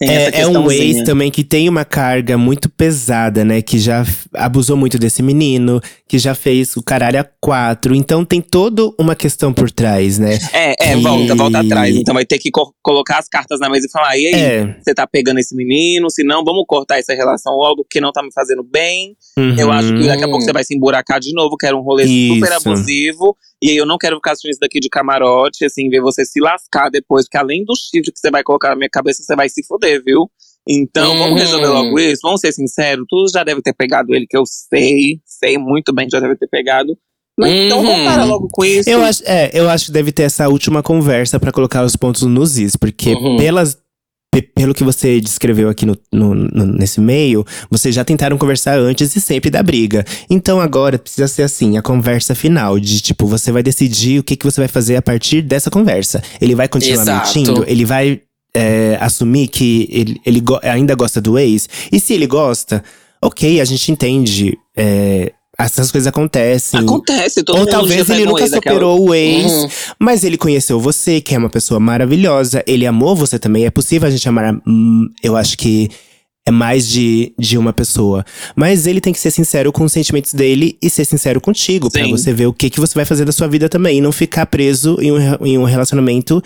É, 0.00 0.42
é 0.42 0.46
um 0.46 0.70
ex 0.70 1.02
também 1.02 1.28
que 1.28 1.42
tem 1.42 1.68
uma 1.68 1.84
carga 1.84 2.38
muito 2.38 2.68
pesada, 2.68 3.44
né? 3.44 3.60
Que 3.60 3.78
já 3.80 4.04
abusou 4.32 4.76
muito 4.76 4.96
desse 4.96 5.22
menino, 5.24 5.80
que 6.06 6.18
já 6.20 6.36
fez 6.36 6.76
o 6.76 6.82
caralho 6.82 7.18
a 7.20 7.26
quatro. 7.40 7.94
Então 7.96 8.24
tem 8.24 8.40
toda 8.40 8.90
uma 8.96 9.16
questão 9.16 9.52
por 9.52 9.70
trás, 9.72 10.16
né? 10.18 10.38
É, 10.52 10.90
é, 10.90 10.94
que- 10.94 11.00
volta, 11.02 11.34
volta 11.34 11.58
atrás. 11.60 11.96
Então 11.96 12.14
vai 12.14 12.24
ter 12.24 12.38
que 12.38 12.48
co- 12.50 12.72
colocar 12.80 13.18
as 13.18 13.28
cartas 13.28 13.58
na 13.58 13.68
mesa 13.68 13.86
e 13.88 13.90
falar: 13.90 14.16
e 14.16 14.26
aí, 14.28 14.34
É. 14.34 14.76
você 14.80 14.94
tá 14.94 15.04
pegando 15.04 15.38
esse 15.40 15.56
menino? 15.56 16.08
Se 16.10 16.22
não, 16.22 16.44
vamos 16.44 16.64
cortar 16.68 16.98
essa 17.00 17.12
relação 17.14 17.54
logo, 17.54 17.82
porque 17.82 18.00
não 18.00 18.12
tá 18.12 18.22
me 18.22 18.32
fazendo 18.32 18.62
bem. 18.62 19.16
Eu 19.36 19.66
Uhum. 19.66 19.72
acho 19.72 19.94
que 19.94 20.06
daqui 20.06 20.22
a 20.24 20.28
pouco 20.28 20.42
você 20.44 20.52
vai 20.52 20.62
se 20.62 20.76
emburacar 20.76 21.18
de 21.18 21.32
novo, 21.34 21.56
quero 21.56 21.76
um 21.76 21.82
rolê 21.82 22.04
super 22.06 22.52
Isso. 22.52 22.68
abusivo. 22.68 23.36
E 23.62 23.70
aí 23.70 23.76
eu 23.76 23.86
não 23.86 23.98
quero 23.98 24.16
ficar 24.16 24.32
assistindo 24.32 24.52
isso 24.52 24.60
daqui 24.60 24.78
de 24.80 24.88
camarote, 24.88 25.64
assim, 25.64 25.88
ver 25.88 26.00
você 26.00 26.24
se 26.24 26.40
lascar 26.40 26.90
depois, 26.90 27.24
porque 27.24 27.38
além 27.38 27.64
do 27.64 27.74
chifre 27.74 28.12
que 28.12 28.18
você 28.18 28.30
vai 28.30 28.42
colocar 28.42 28.70
na 28.70 28.76
minha 28.76 28.90
cabeça, 28.90 29.22
você 29.22 29.34
vai 29.34 29.48
se 29.48 29.64
fuder, 29.66 30.02
viu? 30.04 30.30
Então, 30.68 31.12
Uhum. 31.12 31.18
vamos 31.18 31.40
resolver 31.40 31.68
logo 31.68 31.98
isso, 31.98 32.20
vamos 32.22 32.40
ser 32.40 32.52
sinceros, 32.52 33.04
tu 33.08 33.26
já 33.32 33.42
deve 33.42 33.62
ter 33.62 33.72
pegado 33.72 34.14
ele, 34.14 34.26
que 34.28 34.36
eu 34.36 34.44
sei, 34.46 35.20
sei 35.24 35.56
muito 35.58 35.92
bem 35.94 36.06
que 36.06 36.12
já 36.12 36.20
deve 36.20 36.36
ter 36.36 36.46
pegado. 36.48 36.96
Mas 37.38 37.52
então 37.54 37.78
Uhum. 37.78 37.86
vamos 37.86 38.04
parar 38.04 38.24
logo 38.24 38.48
com 38.50 38.64
isso. 38.64 38.88
Eu 38.90 39.00
acho, 39.02 39.22
é, 39.24 39.50
eu 39.54 39.68
acho 39.70 39.86
que 39.86 39.92
deve 39.92 40.10
ter 40.12 40.24
essa 40.24 40.48
última 40.48 40.82
conversa 40.82 41.38
pra 41.40 41.52
colocar 41.52 41.84
os 41.84 41.94
pontos 41.96 42.22
nos 42.22 42.58
is, 42.58 42.76
porque 42.76 43.14
Uhum. 43.14 43.36
pelas 43.38 43.74
pe- 43.74 43.80
pelo 44.54 44.74
que 44.74 44.84
você 44.84 45.20
descreveu 45.20 45.68
aqui 45.68 45.84
no, 45.86 45.96
no- 46.12 46.34
no- 46.34 46.66
nesse 46.66 47.00
e-mail, 47.00 47.44
vocês 47.70 47.94
já 47.94 48.04
tentaram 48.04 48.36
conversar 48.38 48.78
antes 48.78 49.14
e 49.16 49.20
sempre 49.20 49.50
dá 49.50 49.62
briga. 49.62 50.04
Então 50.28 50.60
agora 50.60 50.98
precisa 50.98 51.26
ser 51.26 51.42
assim, 51.42 51.76
a 51.76 51.82
conversa 51.82 52.34
final, 52.34 52.78
de 52.78 53.00
tipo, 53.00 53.26
você 53.26 53.50
vai 53.50 53.62
decidir 53.62 54.20
o 54.20 54.22
que, 54.22 54.36
que 54.36 54.44
você 54.44 54.60
vai 54.60 54.68
fazer 54.68 54.96
a 54.96 55.02
partir 55.02 55.42
dessa 55.42 55.70
conversa. 55.70 56.22
Ele 56.40 56.54
vai 56.54 56.68
continuar 56.68 57.02
Exato. 57.02 57.26
mentindo? 57.38 57.64
Ele 57.66 57.84
vai 57.84 58.20
é, 58.54 58.96
assumir 59.00 59.48
que 59.48 59.88
ele, 59.90 60.20
ele 60.24 60.40
go- 60.40 60.60
ainda 60.62 60.94
gosta 60.94 61.20
do 61.20 61.38
ex? 61.38 61.68
E 61.90 61.98
se 61.98 62.12
ele 62.14 62.26
gosta, 62.26 62.82
ok, 63.22 63.60
a 63.60 63.64
gente 63.64 63.90
entende. 63.90 64.56
é, 64.76 65.32
essas 65.60 65.90
coisas 65.90 66.06
acontecem. 66.06 66.78
Acontece, 66.80 67.42
todo 67.42 67.56
Ou 67.56 67.60
mundo 67.62 67.70
talvez 67.70 68.08
ele 68.10 68.24
nunca 68.24 68.42
ex 68.42 68.50
daquela- 68.52 68.74
superou 68.76 69.08
o 69.08 69.14
ex, 69.14 69.50
Uhum. 69.50 69.68
mas 69.98 70.22
ele 70.24 70.36
conheceu 70.38 70.78
você, 70.78 71.20
que 71.20 71.34
é 71.34 71.38
uma 71.38 71.50
pessoa 71.50 71.80
maravilhosa. 71.80 72.62
Ele 72.66 72.86
amou 72.86 73.16
você 73.16 73.38
também. 73.38 73.64
É 73.66 73.70
possível 73.70 74.06
a 74.06 74.10
gente 74.10 74.28
amar. 74.28 74.54
hum, 74.66 75.08
eu 75.22 75.36
acho 75.36 75.58
que 75.58 75.90
é 76.46 76.50
mais 76.50 76.88
de, 76.88 77.34
de 77.38 77.58
uma 77.58 77.72
pessoa. 77.72 78.24
Mas 78.56 78.86
ele 78.86 79.00
tem 79.00 79.12
que 79.12 79.18
ser 79.18 79.30
sincero 79.30 79.70
com 79.72 79.84
os 79.84 79.92
sentimentos 79.92 80.32
dele 80.32 80.78
e 80.80 80.88
ser 80.88 81.04
sincero 81.04 81.40
contigo. 81.40 81.90
Pra 81.90 82.04
Sim. 82.04 82.10
você 82.10 82.32
ver 82.32 82.46
o 82.46 82.52
que, 82.54 82.70
que 82.70 82.80
você 82.80 82.94
vai 82.94 83.04
fazer 83.04 83.24
da 83.24 83.32
sua 83.32 83.48
vida 83.48 83.68
também. 83.68 83.98
E 83.98 84.00
não 84.00 84.12
ficar 84.12 84.46
preso 84.46 84.96
em 85.00 85.12
um, 85.12 85.46
em 85.46 85.58
um 85.58 85.64
relacionamento 85.64 86.40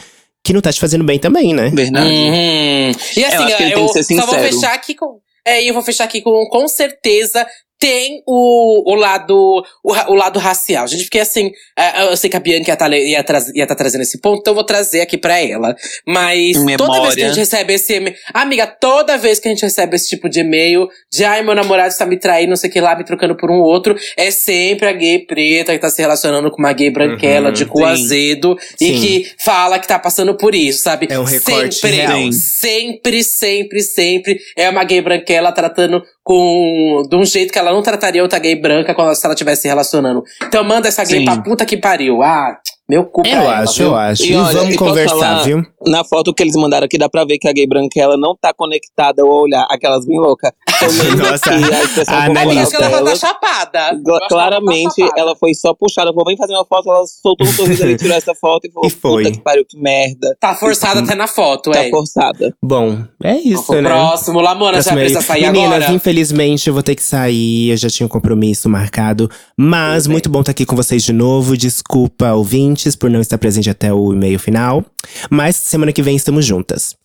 que 0.45 0.53
não 0.53 0.61
tá 0.61 0.73
te 0.73 0.81
fazendo 0.81 1.05
bem 1.05 1.19
também, 1.21 1.55
né? 1.55 1.69
Verdade. 1.71 2.09
Uhum. 2.11 2.91
E 3.17 3.25
assim, 3.25 3.37
Eu 3.37 3.43
acho 3.45 3.57
que 3.59 3.63
ele 3.63 3.75
eu 3.75 3.77
tem 3.79 3.87
que 3.87 3.93
ser 4.03 4.15
só 4.17 4.27
vou 4.27 4.35
sincero. 4.35 4.55
fechar 4.55 4.75
aqui 4.75 4.95
com. 4.97 5.21
É, 5.47 5.63
e 5.63 5.69
eu 5.69 5.75
vou 5.75 5.83
fechar 5.85 6.05
aqui 6.05 6.21
com 6.21 6.47
com 6.51 6.67
certeza 6.67 7.47
tem 7.83 8.23
o, 8.29 8.93
o 8.93 8.95
lado 8.95 9.35
o, 9.83 9.93
o 9.93 10.15
lado 10.15 10.39
racial. 10.39 10.87
Gente, 10.87 11.03
porque 11.03 11.19
assim, 11.19 11.51
é, 11.77 12.05
eu 12.05 12.17
sei 12.17 12.31
que 12.31 12.37
a 12.37 12.41
Bianca 12.41 12.69
ia 12.71 12.75
estar 12.75 12.93
ia, 12.93 13.25
tra 13.25 13.41
ia 13.53 13.67
tá 13.67 13.75
trazendo 13.75 14.03
esse 14.03 14.21
ponto, 14.21 14.39
então 14.39 14.53
eu 14.53 14.55
vou 14.55 14.63
trazer 14.63 15.01
aqui 15.01 15.19
pra 15.19 15.41
ela. 15.41 15.75
Mas 16.07 16.57
Memória. 16.59 16.77
toda 16.77 17.01
vez 17.01 17.15
que 17.17 17.23
a 17.23 17.29
gente 17.29 17.39
recebe 17.39 17.73
esse 17.75 17.95
e-mail. 17.95 18.15
Amiga, 18.33 18.69
toda 18.69 19.19
vez 19.19 19.41
que 19.41 19.49
a 19.49 19.51
gente 19.51 19.63
recebe 19.63 19.97
esse 19.97 20.09
tipo 20.11 20.29
de 20.29 20.41
e-mail, 20.41 20.89
de 21.11 21.25
ai, 21.25 21.43
meu 21.43 21.57
namorado 21.57 21.89
está 21.89 22.07
me 22.07 22.17
traindo, 22.17 22.51
não 22.51 22.57
sei 22.57 22.71
o 22.71 22.73
que 22.73 22.81
lá, 22.81 22.95
me 22.95 23.03
trocando 23.03 23.37
por 23.37 23.51
um 23.51 23.59
outro, 23.59 23.97
é 24.17 24.31
sempre 24.31 24.87
a 24.87 24.93
gay 24.93 25.19
preta 25.27 25.73
que 25.73 25.81
tá 25.81 25.91
se 25.91 26.01
relacionando 26.01 26.53
com 26.53 26.59
uma 26.59 26.73
gay 26.73 26.89
branquela, 26.89 27.49
Uhum, 27.49 27.53
de 27.53 27.67
cu 27.67 27.79
sim. 27.79 27.85
azedo, 27.85 28.57
e 28.81 28.87
Sim. 28.87 29.01
que 29.01 29.33
fala 29.39 29.81
que 29.81 29.89
tá 29.89 29.99
passando 29.99 30.37
por 30.37 30.55
isso, 30.55 30.85
sabe? 30.85 31.09
É 31.11 31.19
um 31.19 31.25
recorte 31.25 31.75
sempre, 31.75 31.97
real. 31.97 32.33
Sempre, 32.33 33.25
sempre, 33.25 33.81
sempre 33.81 34.41
é 34.57 34.71
uma 34.71 34.85
gay 34.85 35.01
branquela 35.01 35.51
tratando 35.51 36.01
com. 36.23 37.03
de 37.09 37.17
um 37.17 37.25
jeito 37.25 37.53
que 37.53 37.59
ela 37.59 37.73
não 37.73 37.83
trataria 37.83 38.23
outra 38.23 38.39
gay 38.39 38.55
branca 38.55 38.95
quando 38.95 39.15
se 39.15 39.25
ela 39.25 39.35
estivesse 39.35 39.63
se 39.63 39.69
relacionando. 39.69 40.23
Então 40.43 40.63
manda 40.65 40.89
essa 40.89 41.05
gay 41.05 41.21
Sim. 41.21 41.25
pra 41.25 41.39
puta 41.39 41.67
que 41.67 41.77
pariu. 41.77 42.23
Ah, 42.23 42.59
meu 42.93 43.05
cu 43.07 43.23
Eu 43.25 43.33
ela, 43.33 43.59
acho, 43.61 43.75
viu? 43.79 43.87
eu 43.87 43.95
acho. 43.97 44.23
E 44.25 44.33
E, 44.33 44.37
olha, 44.37 44.59
vamos 44.59 44.75
e 44.75 44.79
conversar, 44.79 45.17
falar- 45.17 45.43
viu? 45.45 45.63
Na 45.87 46.05
foto 46.05 46.33
que 46.35 46.43
eles 46.43 46.55
mandaram 46.55 46.85
aqui, 46.85 46.99
dá 46.99 47.09
pra 47.09 47.25
ver 47.25 47.39
que 47.39 47.49
a 47.49 47.53
gay 47.53 47.67
branquela 47.67 48.17
não 48.17 48.37
tá 48.41 48.53
conectada 48.55 49.23
ao 49.23 49.29
olhar. 49.29 49.67
Aquelas 49.71 50.07
bem 50.07 50.19
loucas. 50.21 50.51
Nossa, 51.17 51.51
a 51.51 52.27
a 52.27 52.67
que 52.67 52.77
ela 52.77 53.03
tá 53.05 53.17
chapada. 53.17 53.79
Ela 54.07 54.21
tá 54.21 54.27
Claramente, 54.29 54.95
chapada. 55.01 55.21
ela 55.21 55.37
foi 55.37 55.55
só 55.55 55.75
puxada. 55.75 56.11
Falou, 56.11 56.25
vem 56.27 56.37
fazer 56.37 56.53
uma 56.53 56.65
foto. 56.65 56.89
Ela 56.91 57.05
soltou 57.07 57.47
um 57.47 57.53
sorriso 57.53 57.83
ali, 57.83 57.97
tirou 57.97 58.17
essa 58.17 58.35
foto 58.35 58.67
e 58.67 58.71
falou: 58.73 58.87
E 58.89 58.91
foi. 58.91 59.23
Puta 59.25 59.35
que 59.37 59.43
pariu, 59.43 59.65
que 59.69 59.79
merda. 59.79 60.37
Tá 60.41 60.55
forçada 60.55 61.01
até 61.01 61.15
na 61.15 61.27
foto, 61.27 61.71
Tá 61.71 61.85
é. 61.85 61.91
forçada. 61.91 62.55
Bom, 62.63 62.99
é 63.25 63.37
isso, 63.39 63.73
né? 63.75 63.89
Próximo, 63.89 64.41
Lamona, 64.41 64.81
já 64.83 64.91
aí. 64.93 64.97
precisa 64.99 65.21
sair 65.23 65.51
Meninas, 65.51 65.83
agora. 65.85 65.93
infelizmente 65.95 66.69
eu 66.69 66.75
vou 66.75 66.83
ter 66.83 66.95
que 66.95 67.03
sair. 67.03 67.71
Eu 67.71 67.77
já 67.77 67.89
tinha 67.89 68.07
um 68.07 68.11
compromisso 68.11 68.69
marcado. 68.69 69.29
Mas 69.59 70.07
muito 70.07 70.29
bom 70.29 70.41
estar 70.41 70.53
aqui 70.53 70.65
com 70.67 70.77
vocês 70.77 71.03
de 71.03 71.13
novo. 71.13 71.57
Desculpa, 71.57 72.35
ouvintes, 72.83 72.97
por 72.97 73.11
não 73.11 73.21
estar 73.21 73.39
presente 73.39 73.71
até 73.71 73.93
o 73.93 74.13
e-mail 74.13 74.39
final. 74.39 74.85
Mas 75.31 75.57
semana 75.57 75.93
que 75.93 76.03
vem 76.03 76.17
estamos 76.17 76.45
juntas. 76.45 76.97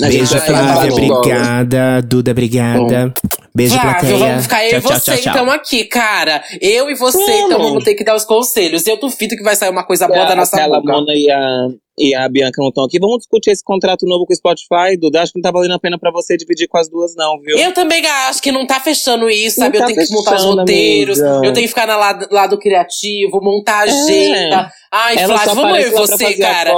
Beijo, 0.00 0.38
Flávia. 0.40 0.92
Obrigada. 0.92 2.02
Duda, 2.02 2.30
obrigada. 2.32 3.12
Beijo, 3.54 3.74
Flávio, 3.74 3.92
plateia. 4.00 4.18
vamos 4.18 4.42
ficar 4.42 4.64
eu 4.64 4.70
tchau, 4.70 4.78
e 4.78 4.82
tchau, 4.82 4.92
você 4.92 5.00
tchau, 5.12 5.16
tchau. 5.22 5.32
então 5.32 5.50
aqui, 5.50 5.84
cara. 5.84 6.42
Eu 6.60 6.90
e 6.90 6.94
você, 6.94 7.16
Vamos. 7.18 7.40
então 7.46 7.58
vamos 7.62 7.84
ter 7.84 7.94
que 7.94 8.04
dar 8.04 8.14
os 8.14 8.24
conselhos. 8.24 8.86
Eu 8.86 8.98
duvido 8.98 9.34
que 9.36 9.42
vai 9.42 9.56
sair 9.56 9.70
uma 9.70 9.84
coisa 9.84 10.06
boa 10.06 10.22
Se 10.22 10.28
da 10.28 10.36
nossa 10.36 10.56
boca. 10.58 10.68
Lamona 10.84 11.14
e 11.14 11.30
a, 11.30 11.68
e 11.98 12.14
a 12.14 12.28
Bianca 12.28 12.60
não 12.60 12.68
estão 12.68 12.84
aqui. 12.84 12.98
Vamos 13.00 13.18
discutir 13.20 13.50
esse 13.52 13.64
contrato 13.64 14.04
novo 14.04 14.26
com 14.26 14.32
o 14.34 14.36
Spotify, 14.36 14.98
Duda. 15.00 15.22
Acho 15.22 15.32
que 15.32 15.38
não 15.38 15.42
tá 15.42 15.50
valendo 15.50 15.72
a 15.72 15.78
pena 15.78 15.98
pra 15.98 16.10
você 16.10 16.36
dividir 16.36 16.68
com 16.68 16.76
as 16.76 16.90
duas, 16.90 17.14
não, 17.16 17.40
viu? 17.40 17.56
Eu 17.56 17.72
também 17.72 18.04
acho 18.06 18.42
que 18.42 18.52
não 18.52 18.66
tá 18.66 18.78
fechando 18.78 19.30
isso, 19.30 19.56
sabe? 19.56 19.78
tá 19.78 19.84
eu 19.84 19.86
tenho 19.86 20.06
que 20.06 20.12
montar 20.12 20.34
os 20.34 20.42
fechando, 20.42 20.60
roteiros, 20.60 21.18
amiga. 21.18 21.46
eu 21.46 21.52
tenho 21.54 21.64
que 21.64 21.68
ficar 21.68 21.86
na 21.86 21.96
lado, 21.96 22.26
lado 22.30 22.58
criativo, 22.58 23.40
montar 23.42 23.84
a 23.84 23.86
É. 23.86 23.90
agenda. 23.90 24.70
Ai, 24.92 25.16
Ela 25.18 25.38
Flávio, 25.38 25.62
vamos 25.62 25.78
eu 25.78 25.88
e 25.88 25.90
você, 25.92 26.34
cara. 26.34 26.72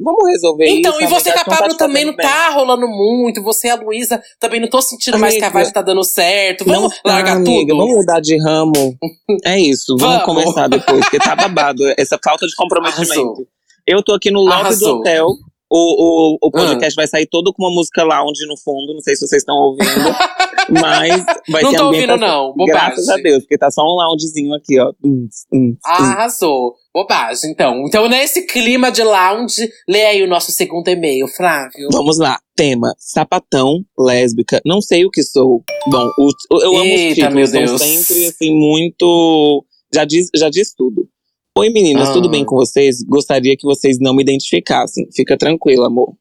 Vamos 0.00 0.28
resolver 0.30 0.64
isso. 0.64 0.76
Então, 0.78 1.00
e 1.00 1.06
você 1.06 1.32
tá 1.32 1.44
te 1.44 1.76
também 1.76 2.04
não 2.04 2.14
bem. 2.14 2.26
tá 2.26 2.50
rolando 2.64 2.88
muito. 2.88 3.42
Você 3.42 3.68
e 3.68 3.70
a 3.70 3.76
Luísa 3.76 4.22
também 4.40 4.60
não 4.60 4.68
tô 4.68 4.80
sentindo 4.82 5.18
mais 5.18 5.34
que 5.34 5.42
a 5.42 5.46
Amiga, 5.48 5.60
vibe 5.60 5.72
tá 5.72 5.82
dando 5.82 6.02
certo. 6.04 6.64
Vamos 6.64 6.82
Não 6.82 6.90
tá, 6.90 7.12
largar 7.12 7.36
amiga, 7.36 7.72
tudo? 7.72 7.78
Vamos 7.78 7.96
mudar 7.96 8.20
de 8.20 8.42
ramo. 8.42 8.96
É 9.44 9.58
isso, 9.58 9.96
vamos, 9.98 10.16
Vamos. 10.18 10.24
conversar 10.24 10.68
depois, 10.68 11.00
porque 11.00 11.18
tá 11.18 11.36
babado 11.36 11.82
essa 11.98 12.18
falta 12.22 12.46
de 12.46 12.54
comprometimento. 12.56 13.12
Arrasou. 13.12 13.46
Eu 13.86 14.02
tô 14.02 14.14
aqui 14.14 14.30
no 14.30 14.40
lobby 14.40 14.50
do 14.54 14.60
Arrasou. 14.60 14.98
hotel. 15.00 15.28
O, 15.76 16.34
o, 16.36 16.38
o 16.40 16.50
podcast 16.52 16.94
vai 16.94 17.08
sair 17.08 17.26
todo 17.26 17.52
com 17.52 17.64
uma 17.64 17.74
música 17.74 18.04
lounge 18.04 18.46
no 18.46 18.56
fundo. 18.56 18.94
Não 18.94 19.00
sei 19.00 19.16
se 19.16 19.26
vocês 19.26 19.42
estão 19.42 19.56
ouvindo. 19.56 19.90
mas 20.70 21.24
vai 21.50 21.62
Não 21.62 21.70
ter 21.72 21.76
tô 21.78 21.86
ouvindo, 21.86 22.12
ambientação- 22.12 22.18
não. 22.18 22.54
Bobagem. 22.54 22.66
Graças 22.66 23.08
a 23.08 23.16
Deus, 23.16 23.42
porque 23.42 23.58
tá 23.58 23.70
só 23.70 23.82
um 23.82 23.96
loungezinho 23.96 24.54
aqui, 24.54 24.78
ó. 24.78 24.92
Hum, 25.04 25.26
hum, 25.52 25.70
hum. 25.72 25.76
Arrasou. 25.84 26.74
Bobagem, 26.94 27.50
então. 27.50 27.82
Então, 27.88 28.08
nesse 28.08 28.46
clima 28.46 28.92
de 28.92 29.02
lounge, 29.02 29.68
lê 29.88 30.04
aí 30.06 30.22
o 30.22 30.28
nosso 30.28 30.52
segundo 30.52 30.86
e-mail, 30.88 31.26
Flávio. 31.26 31.88
Vamos 31.92 32.18
lá. 32.18 32.38
Tema: 32.54 32.94
sapatão, 32.96 33.80
lésbica. 33.98 34.60
Não 34.64 34.80
sei 34.80 35.04
o 35.04 35.10
que 35.10 35.24
sou. 35.24 35.64
Bom, 35.90 36.08
os- 36.20 36.62
eu 36.62 36.76
amo 36.76 36.84
Eita, 36.84 37.08
os 37.08 37.14
títulos. 37.16 37.52
meu 37.52 37.66
São 37.66 37.78
sempre, 37.78 38.26
assim, 38.26 38.54
muito. 38.54 39.64
Já 39.92 40.04
diz, 40.04 40.28
já 40.36 40.48
diz 40.48 40.72
tudo. 40.72 41.08
Oi, 41.56 41.70
meninas, 41.70 42.08
Ah. 42.08 42.12
tudo 42.12 42.28
bem 42.28 42.44
com 42.44 42.56
vocês? 42.56 43.00
Gostaria 43.04 43.56
que 43.56 43.64
vocês 43.64 43.98
não 44.00 44.12
me 44.12 44.22
identificassem. 44.22 45.06
Fica 45.14 45.36
tranquilo, 45.36 45.84
amor. 45.84 46.12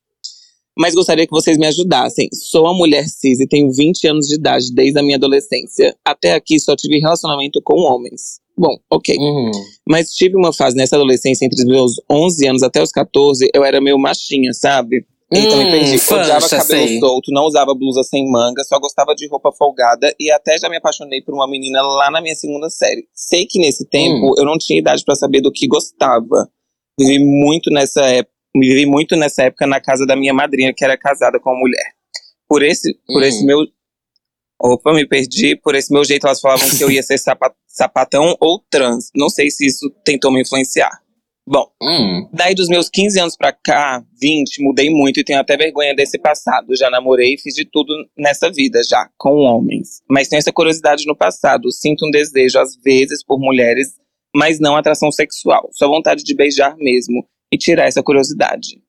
Mas 0.77 0.93
gostaria 0.93 1.25
que 1.25 1.31
vocês 1.31 1.57
me 1.57 1.65
ajudassem. 1.65 2.29
Sou 2.33 2.65
uma 2.65 2.73
mulher 2.73 3.07
cis 3.07 3.39
e 3.39 3.47
tenho 3.47 3.71
20 3.71 4.07
anos 4.07 4.27
de 4.27 4.35
idade 4.35 4.71
desde 4.73 4.99
a 4.99 5.03
minha 5.03 5.17
adolescência. 5.17 5.95
Até 6.05 6.33
aqui 6.33 6.59
só 6.59 6.75
tive 6.75 6.99
relacionamento 6.99 7.59
com 7.63 7.79
homens. 7.79 8.39
Bom, 8.55 8.75
ok. 8.91 9.15
Uhum. 9.17 9.51
Mas 9.89 10.11
tive 10.13 10.35
uma 10.35 10.53
fase 10.53 10.75
nessa 10.75 10.95
adolescência, 10.95 11.45
entre 11.45 11.59
os 11.59 11.65
meus 11.65 11.93
11 12.09 12.47
anos 12.47 12.61
até 12.61 12.81
os 12.81 12.91
14, 12.91 13.49
eu 13.55 13.63
era 13.63 13.81
meio 13.81 13.97
machinha, 13.97 14.53
sabe? 14.53 15.03
Me 15.33 15.47
Hum, 15.47 15.71
perdi. 15.71 15.95
Odiava 15.95 16.41
fancha, 16.41 16.57
cabelo 16.57 16.87
sei. 16.87 16.99
solto, 16.99 17.31
não 17.31 17.43
usava 17.45 17.73
blusa 17.73 18.03
sem 18.03 18.29
manga, 18.29 18.63
só 18.63 18.79
gostava 18.79 19.15
de 19.15 19.27
roupa 19.27 19.51
folgada 19.51 20.13
e 20.19 20.31
até 20.31 20.57
já 20.57 20.69
me 20.69 20.77
apaixonei 20.77 21.21
por 21.21 21.33
uma 21.33 21.47
menina 21.47 21.81
lá 21.81 22.11
na 22.11 22.21
minha 22.21 22.35
segunda 22.35 22.69
série. 22.69 23.07
Sei 23.13 23.45
que 23.45 23.59
nesse 23.59 23.85
tempo 23.87 24.31
Hum. 24.31 24.35
eu 24.37 24.45
não 24.45 24.57
tinha 24.57 24.79
idade 24.79 25.03
pra 25.03 25.15
saber 25.15 25.41
do 25.41 25.51
que 25.51 25.67
gostava. 25.67 26.47
Vivi 26.99 27.19
muito 27.23 27.71
nessa 27.71 28.05
época, 28.05 28.33
vivi 28.55 28.85
muito 28.85 29.15
nessa 29.15 29.43
época 29.43 29.65
na 29.65 29.81
casa 29.81 30.05
da 30.05 30.15
minha 30.15 30.33
madrinha 30.33 30.73
que 30.75 30.83
era 30.85 30.97
casada 30.97 31.39
com 31.39 31.49
uma 31.49 31.59
mulher. 31.59 31.93
Por 32.47 32.61
esse, 32.61 32.93
por 33.07 33.21
Hum. 33.21 33.25
esse 33.25 33.45
meu 33.45 33.59
Opa, 34.65 34.93
me 34.93 35.05
perdi. 35.05 35.57
Por 35.57 35.75
esse 35.75 35.91
meu 35.91 36.05
jeito, 36.05 36.25
elas 36.25 36.39
falavam 36.39 36.69
que 36.69 36.81
eu 36.81 36.89
ia 36.89 37.03
ser 37.03 37.17
sapa- 37.17 37.53
sapatão 37.67 38.33
ou 38.39 38.63
trans. 38.69 39.09
Não 39.13 39.27
sei 39.27 39.49
se 39.51 39.65
isso 39.65 39.89
tentou 40.05 40.31
me 40.31 40.41
influenciar. 40.41 41.01
Bom, 41.45 41.65
Hum. 41.81 42.29
daí 42.31 42.55
dos 42.55 42.69
meus 42.69 42.89
15 42.89 43.19
anos 43.19 43.35
pra 43.35 43.51
cá, 43.51 44.01
20, 44.21 44.63
mudei 44.63 44.89
muito 44.89 45.19
e 45.19 45.23
tenho 45.25 45.39
até 45.41 45.57
vergonha 45.57 45.93
desse 45.93 46.17
passado. 46.17 46.73
Já 46.75 46.89
namorei 46.89 47.33
e 47.33 47.38
fiz 47.38 47.53
de 47.53 47.65
tudo 47.65 47.93
nessa 48.17 48.50
vida 48.50 48.81
já, 48.88 49.09
com 49.17 49.39
homens. 49.39 50.01
Mas 50.09 50.29
tenho 50.29 50.39
essa 50.39 50.53
curiosidade 50.53 51.05
no 51.05 51.15
passado. 51.17 51.69
Sinto 51.71 52.07
um 52.07 52.12
desejo, 52.12 52.57
às 52.59 52.77
vezes, 52.77 53.25
por 53.25 53.39
mulheres, 53.39 53.89
mas 54.33 54.59
não 54.59 54.75
atração 54.77 55.12
sexual. 55.12 55.69
Só 55.73 55.88
vontade 55.88 56.23
de 56.23 56.33
beijar 56.33 56.77
mesmo 56.77 57.27
e 57.53 57.57
tirar 57.57 57.88
essa 57.88 58.01
curiosidade. 58.01 58.81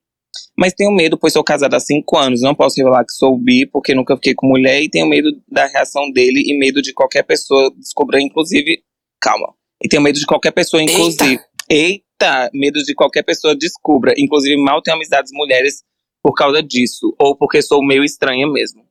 Mas 0.57 0.73
tenho 0.73 0.91
medo, 0.91 1.17
pois 1.19 1.33
sou 1.33 1.43
casada 1.43 1.75
há 1.75 1.79
cinco 1.81 2.17
anos. 2.17 2.41
Não 2.41 2.55
posso 2.55 2.77
revelar 2.77 3.03
que 3.03 3.11
sou 3.13 3.37
bi, 3.37 3.65
porque 3.65 3.93
nunca 3.93 4.15
fiquei 4.15 4.33
com 4.33 4.47
mulher. 4.47 4.81
E 4.81 4.89
tenho 4.89 5.07
medo 5.07 5.29
da 5.49 5.65
reação 5.67 6.09
dele 6.09 6.41
e 6.45 6.57
medo 6.57 6.81
de 6.81 6.93
qualquer 6.93 7.23
pessoa 7.23 7.69
descobrir, 7.77 8.21
inclusive. 8.21 8.79
Calma. 9.19 9.53
E 9.83 9.89
tenho 9.89 10.01
medo 10.01 10.17
de 10.17 10.25
qualquer 10.25 10.51
pessoa, 10.51 10.81
inclusive. 10.81 11.39
Eita! 11.69 12.04
Medo 12.53 12.81
de 12.83 12.93
qualquer 12.93 13.23
pessoa 13.23 13.55
descubra. 13.55 14.13
Inclusive, 14.17 14.55
mal 14.61 14.81
tenho 14.81 14.95
amizades 14.97 15.31
mulheres 15.33 15.83
por 16.23 16.33
causa 16.33 16.61
disso. 16.63 17.15
Ou 17.19 17.35
porque 17.35 17.61
sou 17.61 17.85
meio 17.85 18.03
estranha 18.03 18.47
mesmo. 18.47 18.83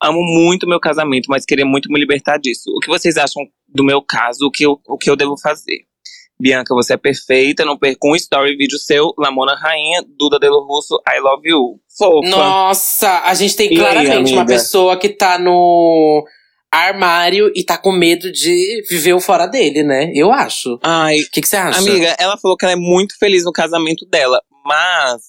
Amo 0.00 0.22
muito 0.22 0.68
meu 0.68 0.78
casamento, 0.78 1.26
mas 1.28 1.44
queria 1.44 1.66
muito 1.66 1.90
me 1.90 1.98
libertar 1.98 2.38
disso. 2.38 2.70
O 2.76 2.78
que 2.78 2.86
vocês 2.86 3.16
acham 3.16 3.42
do 3.66 3.82
meu 3.82 4.00
caso? 4.00 4.46
O 4.46 4.50
que 4.50 4.64
eu, 4.64 4.80
o 4.86 4.96
que 4.96 5.10
eu 5.10 5.16
devo 5.16 5.36
fazer? 5.36 5.88
Bianca, 6.40 6.72
você 6.72 6.94
é 6.94 6.96
perfeita. 6.96 7.64
Não 7.64 7.76
perca 7.76 8.06
um 8.06 8.14
story 8.14 8.56
vídeo 8.56 8.78
seu. 8.78 9.12
Lamona 9.18 9.56
Rainha, 9.56 10.04
Duda 10.16 10.38
Delo 10.38 10.64
Russo, 10.64 10.94
I 11.08 11.18
love 11.20 11.48
you. 11.48 11.80
Fofa. 11.98 12.28
Nossa, 12.28 13.22
a 13.24 13.34
gente 13.34 13.56
tem 13.56 13.66
E 13.68 13.72
aí, 13.72 13.78
claramente 13.78 14.32
uma 14.32 14.42
amiga? 14.42 14.54
pessoa 14.54 14.96
que 14.96 15.08
tá 15.08 15.36
no 15.36 16.24
armário 16.72 17.50
e 17.54 17.64
tá 17.64 17.78
com 17.78 17.92
medo 17.92 18.30
de 18.30 18.82
viver 18.88 19.14
o 19.14 19.20
fora 19.20 19.46
dele, 19.46 19.82
né? 19.82 20.10
Eu 20.14 20.30
acho. 20.32 20.78
Ai, 20.82 21.20
O 21.20 21.30
que, 21.30 21.40
que 21.40 21.48
você 21.48 21.56
acha? 21.56 21.78
amiga, 21.78 22.14
ela 22.18 22.36
falou 22.36 22.56
que 22.56 22.64
ela 22.64 22.72
é 22.72 22.76
muito 22.76 23.16
feliz 23.18 23.44
no 23.44 23.52
casamento 23.52 24.04
dela. 24.06 24.40
Mas 24.64 25.22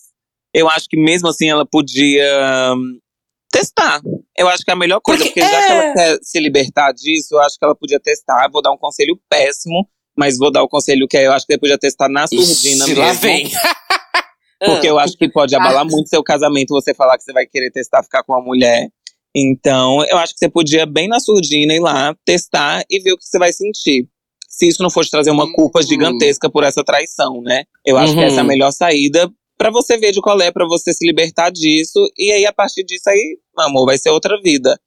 eu 0.54 0.70
acho 0.70 0.88
que 0.90 0.98
mesmo 0.98 1.30
assim 1.30 1.50
ela 1.50 1.66
podia 1.66 2.74
hum, 2.76 3.00
testar. 3.52 4.02
Eu 4.38 4.50
acho 4.50 4.64
que 4.64 4.72
é 4.72 4.74
a 4.74 4.78
melhor 4.78 5.00
coisa. 5.00 5.24
Porque 5.24 5.40
Porque, 5.40 5.54
já 5.56 5.66
que 5.66 5.72
é- 5.72 5.76
ela 5.76 5.94
quer 5.94 6.20
se 6.22 6.40
libertar 6.40 6.92
disso, 6.92 7.36
eu 7.36 7.40
acho 7.40 7.58
que 7.58 7.64
ela 7.66 7.76
podia 7.76 8.00
testar. 8.00 8.50
Vou 8.52 8.62
dar 8.62 8.72
um 8.72 8.78
conselho 8.78 9.18
péssimo. 9.30 9.88
Mas 10.18 10.38
vou 10.38 10.52
dar 10.52 10.62
o 10.64 10.68
conselho 10.68 11.08
que 11.08 11.16
é, 11.18 11.28
eu 11.28 11.32
acho 11.32 11.46
que 11.46 11.54
ela 11.54 11.60
podia 11.62 11.78
testar 11.78 12.10
na 12.10 12.28
surdina 12.28 12.84
Ixi, 12.84 12.88
mesmo. 12.90 13.00
lá 13.02 13.14
vem. 13.14 13.50
Porque 14.66 14.90
eu 14.90 15.00
acho 15.00 15.18
que 15.18 15.30
pode 15.30 15.56
abalar 15.56 15.86
muito 15.86 16.10
seu 16.10 16.22
casamento 16.22 16.72
você 16.74 16.94
falar 16.94 17.18
que 17.18 17.24
você 17.24 17.32
vai 17.32 17.46
querer 17.46 17.72
testar 17.72 18.04
ficar 18.04 18.24
com 18.24 18.34
uma 18.34 18.42
mulher. 18.42 18.90
Então, 19.36 20.04
eu 20.06 20.18
acho 20.18 20.34
que 20.34 20.40
você 20.40 20.50
podia, 20.50 20.86
bem 20.86 21.08
na 21.08 21.20
surdina, 21.20 21.74
ir 21.74 21.80
lá, 21.80 22.16
testar 22.26 22.84
e 22.90 23.00
ver 23.00 23.14
o 23.14 23.18
que 23.18 23.26
você 23.26 23.38
vai 23.38 23.54
sentir. 23.54 24.08
Se 24.48 24.68
isso 24.68 24.82
não 24.82 24.90
for 24.90 25.06
te 25.06 25.12
trazer 25.12 25.30
uma 25.32 25.52
culpa 25.54 25.80
Uhum. 25.80 25.88
gigantesca 25.88 26.50
por 26.50 26.64
essa 26.64 26.84
traição, 26.84 27.42
né? 27.42 27.64
Eu 27.86 27.98
acho 27.98 28.14
que 28.14 28.20
Uhum. 28.20 28.26
essa 28.26 28.38
é 28.38 28.42
a 28.42 28.48
melhor 28.48 28.72
saída 28.72 29.30
pra 29.58 29.70
você 29.70 29.98
ver 29.98 30.12
de 30.12 30.22
qual 30.22 30.40
é, 30.42 30.52
pra 30.52 30.66
você 30.68 30.92
se 30.94 31.06
libertar 31.06 31.52
disso. 31.52 32.00
E 32.18 32.32
aí, 32.32 32.46
a 32.46 32.52
partir 32.54 32.84
disso, 32.84 33.10
aí, 33.10 33.38
amor, 33.58 33.86
vai 33.86 33.98
ser 33.98 34.10
outra 34.10 34.40
vida. 34.42 34.78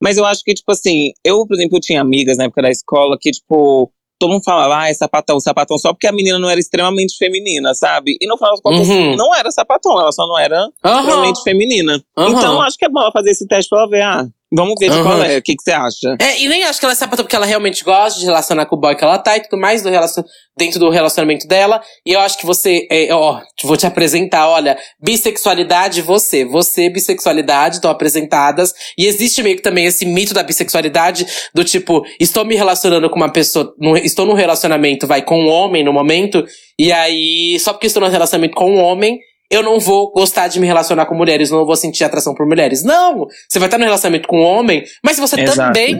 Mas 0.00 0.16
eu 0.16 0.24
acho 0.24 0.42
que, 0.44 0.54
tipo 0.54 0.70
assim, 0.70 1.12
eu, 1.24 1.44
por 1.46 1.54
exemplo, 1.54 1.80
tinha 1.80 2.00
amigas 2.00 2.36
na 2.36 2.44
época 2.44 2.62
da 2.62 2.70
escola 2.70 3.18
que, 3.20 3.32
tipo, 3.32 3.92
todo 4.18 4.30
mundo 4.32 4.42
falava, 4.44 4.78
ah, 4.78 4.88
é 4.88 4.94
sapatão, 4.94 5.38
sapatão, 5.40 5.78
só 5.78 5.92
porque 5.92 6.06
a 6.06 6.12
menina 6.12 6.38
não 6.38 6.50
era 6.50 6.58
extremamente 6.58 7.16
feminina, 7.16 7.72
sabe? 7.74 8.16
E 8.20 8.26
no 8.26 8.36
final 8.36 8.52
das 8.52 8.60
contas, 8.60 8.88
Uhum. 8.88 9.16
não 9.16 9.34
era 9.34 9.50
sapatão, 9.50 9.92
ela 10.00 10.10
só 10.12 10.26
não 10.26 10.38
era 10.38 10.68
Aham. 10.84 10.98
extremamente 11.00 11.42
feminina. 11.42 12.02
Aham. 12.16 12.30
Então, 12.30 12.60
acho 12.62 12.76
que 12.76 12.84
é 12.84 12.88
bom 12.88 13.00
ela 13.00 13.12
fazer 13.12 13.30
esse 13.30 13.46
teste 13.46 13.68
pra 13.70 13.80
ela 13.80 13.88
ver, 13.88 14.02
ah, 14.02 14.26
vamos 14.52 14.74
ver 14.78 14.90
de 14.90 14.96
Aham. 14.96 15.02
qual 15.04 15.22
é, 15.22 15.38
o 15.38 15.42
que, 15.42 15.54
que 15.54 15.62
você 15.62 15.72
acha? 15.72 16.16
É, 16.20 16.40
e 16.40 16.48
nem 16.48 16.64
acho 16.64 16.78
que 16.78 16.84
ela 16.86 16.92
é 16.92 16.96
sapatão 16.96 17.24
porque 17.24 17.36
ela 17.36 17.46
realmente 17.46 17.82
gosta 17.84 18.18
de 18.18 18.26
relacionar 18.26 18.66
com 18.66 18.76
o 18.76 18.80
boy 18.80 18.94
que 18.94 19.04
ela 19.04 19.18
tá 19.18 19.36
e 19.36 19.42
tudo 19.42 19.60
mais 19.60 19.82
do 19.82 19.90
relacion... 19.90 20.22
dentro 20.56 20.78
do 20.80 20.90
relacionamento 20.90 21.46
dela. 21.46 21.80
E 22.06 22.12
eu 22.12 22.20
acho 22.20 22.38
que 22.38 22.46
você, 22.46 22.86
é, 22.90 23.12
ó, 23.12 23.40
vou 23.64 23.76
te 23.76 23.86
apresentar, 23.86 24.48
olha, 24.48 24.76
bissexualidade, 25.00 26.02
você. 26.02 26.44
Você, 26.44 26.88
bissexualidade, 26.90 27.76
estão 27.76 27.90
apresentadas. 27.90 28.72
E 28.96 29.06
existe 29.06 29.42
meio 29.42 29.56
que 29.56 29.62
também 29.62 29.84
esse 29.84 30.04
mito 30.06 30.32
da 30.34 30.42
bissexualidade, 30.42 31.26
do 31.54 31.64
tipo, 31.64 32.02
estou 32.20 32.44
me 32.44 32.54
relacionando 32.56 33.10
com 33.10 33.16
uma 33.16 33.32
pessoa, 33.32 33.72
no- 33.78 33.96
estou 33.96 34.26
num 34.26 34.34
relacionamento, 34.34 35.06
vai, 35.06 35.22
com 35.22 35.40
um 35.40 35.48
homem 35.48 35.84
no 35.84 35.92
momento, 35.92 36.44
e 36.78 36.92
aí, 36.92 37.58
só 37.60 37.72
porque 37.72 37.86
estou 37.86 38.02
num 38.02 38.08
relacionamento 38.08 38.54
com 38.54 38.70
um 38.70 38.78
homem, 38.82 39.18
eu 39.50 39.62
não 39.62 39.80
vou 39.80 40.10
gostar 40.12 40.48
de 40.48 40.60
me 40.60 40.66
relacionar 40.66 41.06
com 41.06 41.14
mulheres, 41.14 41.50
não 41.50 41.64
vou 41.64 41.76
sentir 41.76 42.04
atração 42.04 42.34
por 42.34 42.46
mulheres. 42.46 42.82
Não! 42.82 43.26
Você 43.48 43.58
vai 43.58 43.68
estar 43.68 43.78
no 43.78 43.84
relacionamento 43.84 44.28
com 44.28 44.40
um 44.40 44.44
homem, 44.44 44.84
mas 45.02 45.18
você 45.18 45.40
Exato. 45.40 45.56
também 45.56 45.98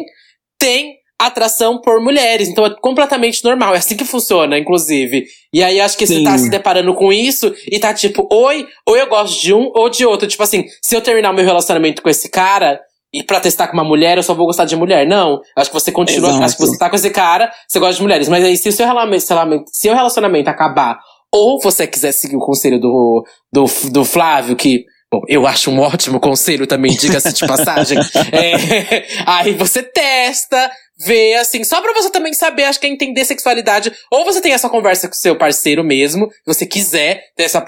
tem 0.58 0.98
atração 1.18 1.80
por 1.80 2.00
mulheres. 2.00 2.48
Então 2.48 2.64
é 2.64 2.74
completamente 2.80 3.42
normal. 3.42 3.74
É 3.74 3.78
assim 3.78 3.96
que 3.96 4.04
funciona, 4.04 4.58
inclusive. 4.58 5.24
E 5.52 5.62
aí 5.64 5.80
acho 5.80 5.96
que 5.98 6.06
você 6.06 6.16
Sim. 6.16 6.24
tá 6.24 6.38
se 6.38 6.48
deparando 6.48 6.94
com 6.94 7.12
isso 7.12 7.52
e 7.70 7.78
tá 7.78 7.92
tipo, 7.92 8.28
oi, 8.30 8.66
ou 8.86 8.96
eu 8.96 9.08
gosto 9.08 9.40
de 9.40 9.52
um 9.52 9.70
ou 9.74 9.90
de 9.90 10.06
outro. 10.06 10.28
Tipo 10.28 10.42
assim, 10.42 10.64
se 10.80 10.94
eu 10.94 11.00
terminar 11.00 11.30
o 11.30 11.34
meu 11.34 11.44
relacionamento 11.44 12.02
com 12.02 12.08
esse 12.08 12.28
cara. 12.30 12.80
E 13.10 13.22
pra 13.22 13.40
testar 13.40 13.68
com 13.68 13.72
uma 13.72 13.84
mulher, 13.84 14.18
eu 14.18 14.22
só 14.22 14.34
vou 14.34 14.44
gostar 14.44 14.66
de 14.66 14.76
mulher. 14.76 15.06
Não. 15.06 15.40
Acho 15.56 15.70
que 15.70 15.74
você 15.74 15.90
continua. 15.90 16.28
Exato. 16.28 16.44
Acho 16.44 16.56
que 16.58 16.66
você 16.66 16.78
tá 16.78 16.90
com 16.90 16.96
esse 16.96 17.08
cara, 17.08 17.50
você 17.66 17.78
gosta 17.78 17.94
de 17.94 18.02
mulheres. 18.02 18.28
Mas 18.28 18.44
aí, 18.44 18.54
se 18.54 18.68
o 18.68 18.72
seu 18.72 18.86
relacionamento, 18.86 19.70
se 19.72 19.88
o 19.88 19.94
relacionamento 19.94 20.50
acabar, 20.50 21.00
ou 21.32 21.60
você 21.60 21.86
quiser 21.86 22.12
seguir 22.12 22.36
o 22.36 22.40
conselho 22.40 22.80
do, 22.80 23.24
do, 23.52 23.64
do 23.90 24.04
Flávio, 24.04 24.56
que 24.56 24.84
Bom, 25.10 25.22
eu 25.26 25.46
acho 25.46 25.70
um 25.70 25.80
ótimo 25.80 26.20
conselho 26.20 26.66
também, 26.66 26.94
diga-se 26.94 27.32
de 27.32 27.40
passagem. 27.48 27.98
É, 28.30 29.06
aí 29.26 29.54
você 29.54 29.82
testa, 29.82 30.70
vê, 30.98 31.34
assim, 31.34 31.64
só 31.64 31.80
pra 31.80 31.94
você 31.94 32.10
também 32.10 32.34
saber, 32.34 32.64
acho 32.64 32.78
que 32.78 32.86
é 32.86 32.90
entender 32.90 33.24
sexualidade. 33.24 33.90
Ou 34.12 34.26
você 34.26 34.40
tem 34.40 34.52
essa 34.52 34.68
conversa 34.68 35.08
com 35.08 35.14
seu 35.14 35.34
parceiro 35.34 35.82
mesmo, 35.82 36.28
se 36.30 36.42
você 36.46 36.66
quiser 36.66 37.22
ter 37.34 37.44
essa. 37.44 37.64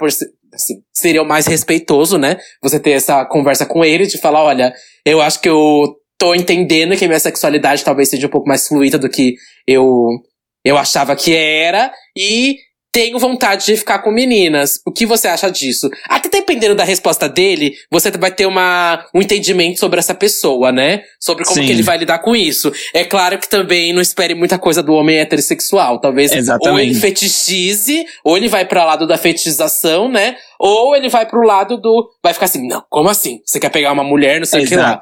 Assim, 0.53 0.83
seria 0.93 1.23
o 1.23 1.27
mais 1.27 1.47
respeitoso, 1.47 2.17
né? 2.17 2.37
Você 2.61 2.79
ter 2.79 2.91
essa 2.91 3.25
conversa 3.25 3.65
com 3.65 3.83
ele, 3.83 4.05
de 4.05 4.19
falar: 4.19 4.43
olha, 4.43 4.71
eu 5.03 5.19
acho 5.19 5.41
que 5.41 5.49
eu 5.49 5.95
tô 6.19 6.35
entendendo 6.35 6.95
que 6.95 7.05
a 7.05 7.07
minha 7.07 7.19
sexualidade 7.19 7.83
talvez 7.83 8.09
seja 8.09 8.27
um 8.27 8.29
pouco 8.29 8.47
mais 8.47 8.67
fluida 8.67 8.99
do 8.99 9.09
que 9.09 9.33
eu, 9.65 10.09
eu 10.63 10.77
achava 10.77 11.15
que 11.15 11.33
era. 11.33 11.91
E 12.15 12.57
tenho 12.91 13.17
vontade 13.17 13.65
de 13.65 13.77
ficar 13.77 13.99
com 13.99 14.11
meninas. 14.11 14.81
O 14.85 14.91
que 14.91 15.05
você 15.05 15.27
acha 15.27 15.49
disso? 15.49 15.89
Até 16.09 16.29
dependendo 16.29 16.75
da 16.75 16.83
resposta 16.83 17.29
dele, 17.29 17.73
você 17.89 18.11
vai 18.11 18.31
ter 18.31 18.45
uma, 18.45 19.05
um 19.13 19.21
entendimento 19.21 19.79
sobre 19.79 19.99
essa 19.99 20.13
pessoa, 20.13 20.71
né? 20.71 21.03
Sobre 21.19 21.45
como 21.45 21.55
Sim. 21.55 21.65
que 21.65 21.71
ele 21.71 21.83
vai 21.83 21.97
lidar 21.97 22.19
com 22.19 22.35
isso. 22.35 22.71
É 22.93 23.03
claro 23.03 23.39
que 23.39 23.47
também 23.47 23.93
não 23.93 24.01
espere 24.01 24.35
muita 24.35 24.57
coisa 24.59 24.83
do 24.83 24.93
homem 24.93 25.17
heterossexual. 25.19 25.99
Talvez 25.99 26.31
ou 26.31 26.37
Exatamente. 26.37 26.89
ele 26.89 26.99
fetichize, 26.99 28.05
ou 28.23 28.35
ele 28.35 28.49
vai 28.49 28.65
pra 28.65 28.83
lado 28.83 29.07
da 29.07 29.17
fetichização, 29.17 30.09
né? 30.09 30.35
Ou 30.59 30.95
ele 30.95 31.07
vai 31.07 31.25
pro 31.25 31.41
lado 31.41 31.77
do. 31.77 32.09
Vai 32.21 32.33
ficar 32.33 32.45
assim, 32.45 32.67
não, 32.67 32.83
como 32.89 33.09
assim? 33.09 33.39
Você 33.45 33.59
quer 33.59 33.69
pegar 33.69 33.93
uma 33.93 34.03
mulher, 34.03 34.39
não 34.39 34.45
sei 34.45 34.63
o 34.63 34.67
que 34.67 34.75
lá. 34.75 34.99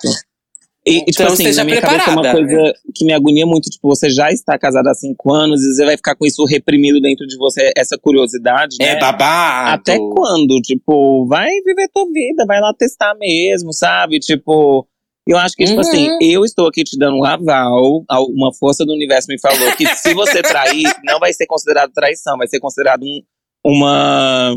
E, 0.89 0.99
tipo 1.05 1.11
Então, 1.21 1.27
assim, 1.27 1.43
esteja 1.43 1.61
na 1.61 1.65
minha 1.65 1.81
cabeça 1.81 2.09
é 2.09 2.13
uma 2.13 2.21
preparada. 2.21 2.47
coisa 2.55 2.73
que 2.95 3.05
me 3.05 3.13
agonia 3.13 3.45
muito, 3.45 3.69
tipo, 3.69 3.87
você 3.87 4.09
já 4.09 4.31
está 4.31 4.57
casada 4.57 4.91
há 4.91 4.93
cinco 4.93 5.33
anos 5.33 5.61
e 5.61 5.73
você 5.75 5.85
vai 5.85 5.95
ficar 5.97 6.15
com 6.15 6.25
isso 6.25 6.43
reprimido 6.45 6.99
dentro 6.99 7.25
de 7.27 7.37
você, 7.37 7.71
essa 7.75 7.97
curiosidade, 7.97 8.75
né? 8.79 8.89
É 8.89 8.99
babado. 8.99 9.75
Até 9.81 9.97
quando? 9.97 10.59
Tipo, 10.61 11.25
vai 11.27 11.49
viver 11.65 11.87
tua 11.93 12.05
vida, 12.11 12.45
vai 12.45 12.59
lá 12.59 12.73
testar 12.73 13.13
mesmo, 13.19 13.73
sabe? 13.73 14.19
Tipo, 14.19 14.87
eu 15.27 15.37
acho 15.37 15.55
que, 15.55 15.63
tipo 15.65 15.75
Uhum. 15.75 15.81
assim, 15.81 16.07
eu 16.21 16.43
estou 16.43 16.67
aqui 16.67 16.83
te 16.83 16.97
dando 16.97 17.17
um 17.17 17.23
aval, 17.23 18.03
uma 18.29 18.51
força 18.53 18.83
do 18.83 18.93
universo 18.93 19.27
me 19.29 19.39
falou 19.39 19.71
que 19.75 19.85
se 19.95 20.13
você 20.13 20.41
trair, 20.41 20.83
não 21.05 21.19
vai 21.19 21.31
ser 21.33 21.45
considerado 21.45 21.91
traição, 21.93 22.37
vai 22.37 22.47
ser 22.47 22.59
considerado 22.59 23.03
um, 23.03 23.21
uma. 23.65 24.55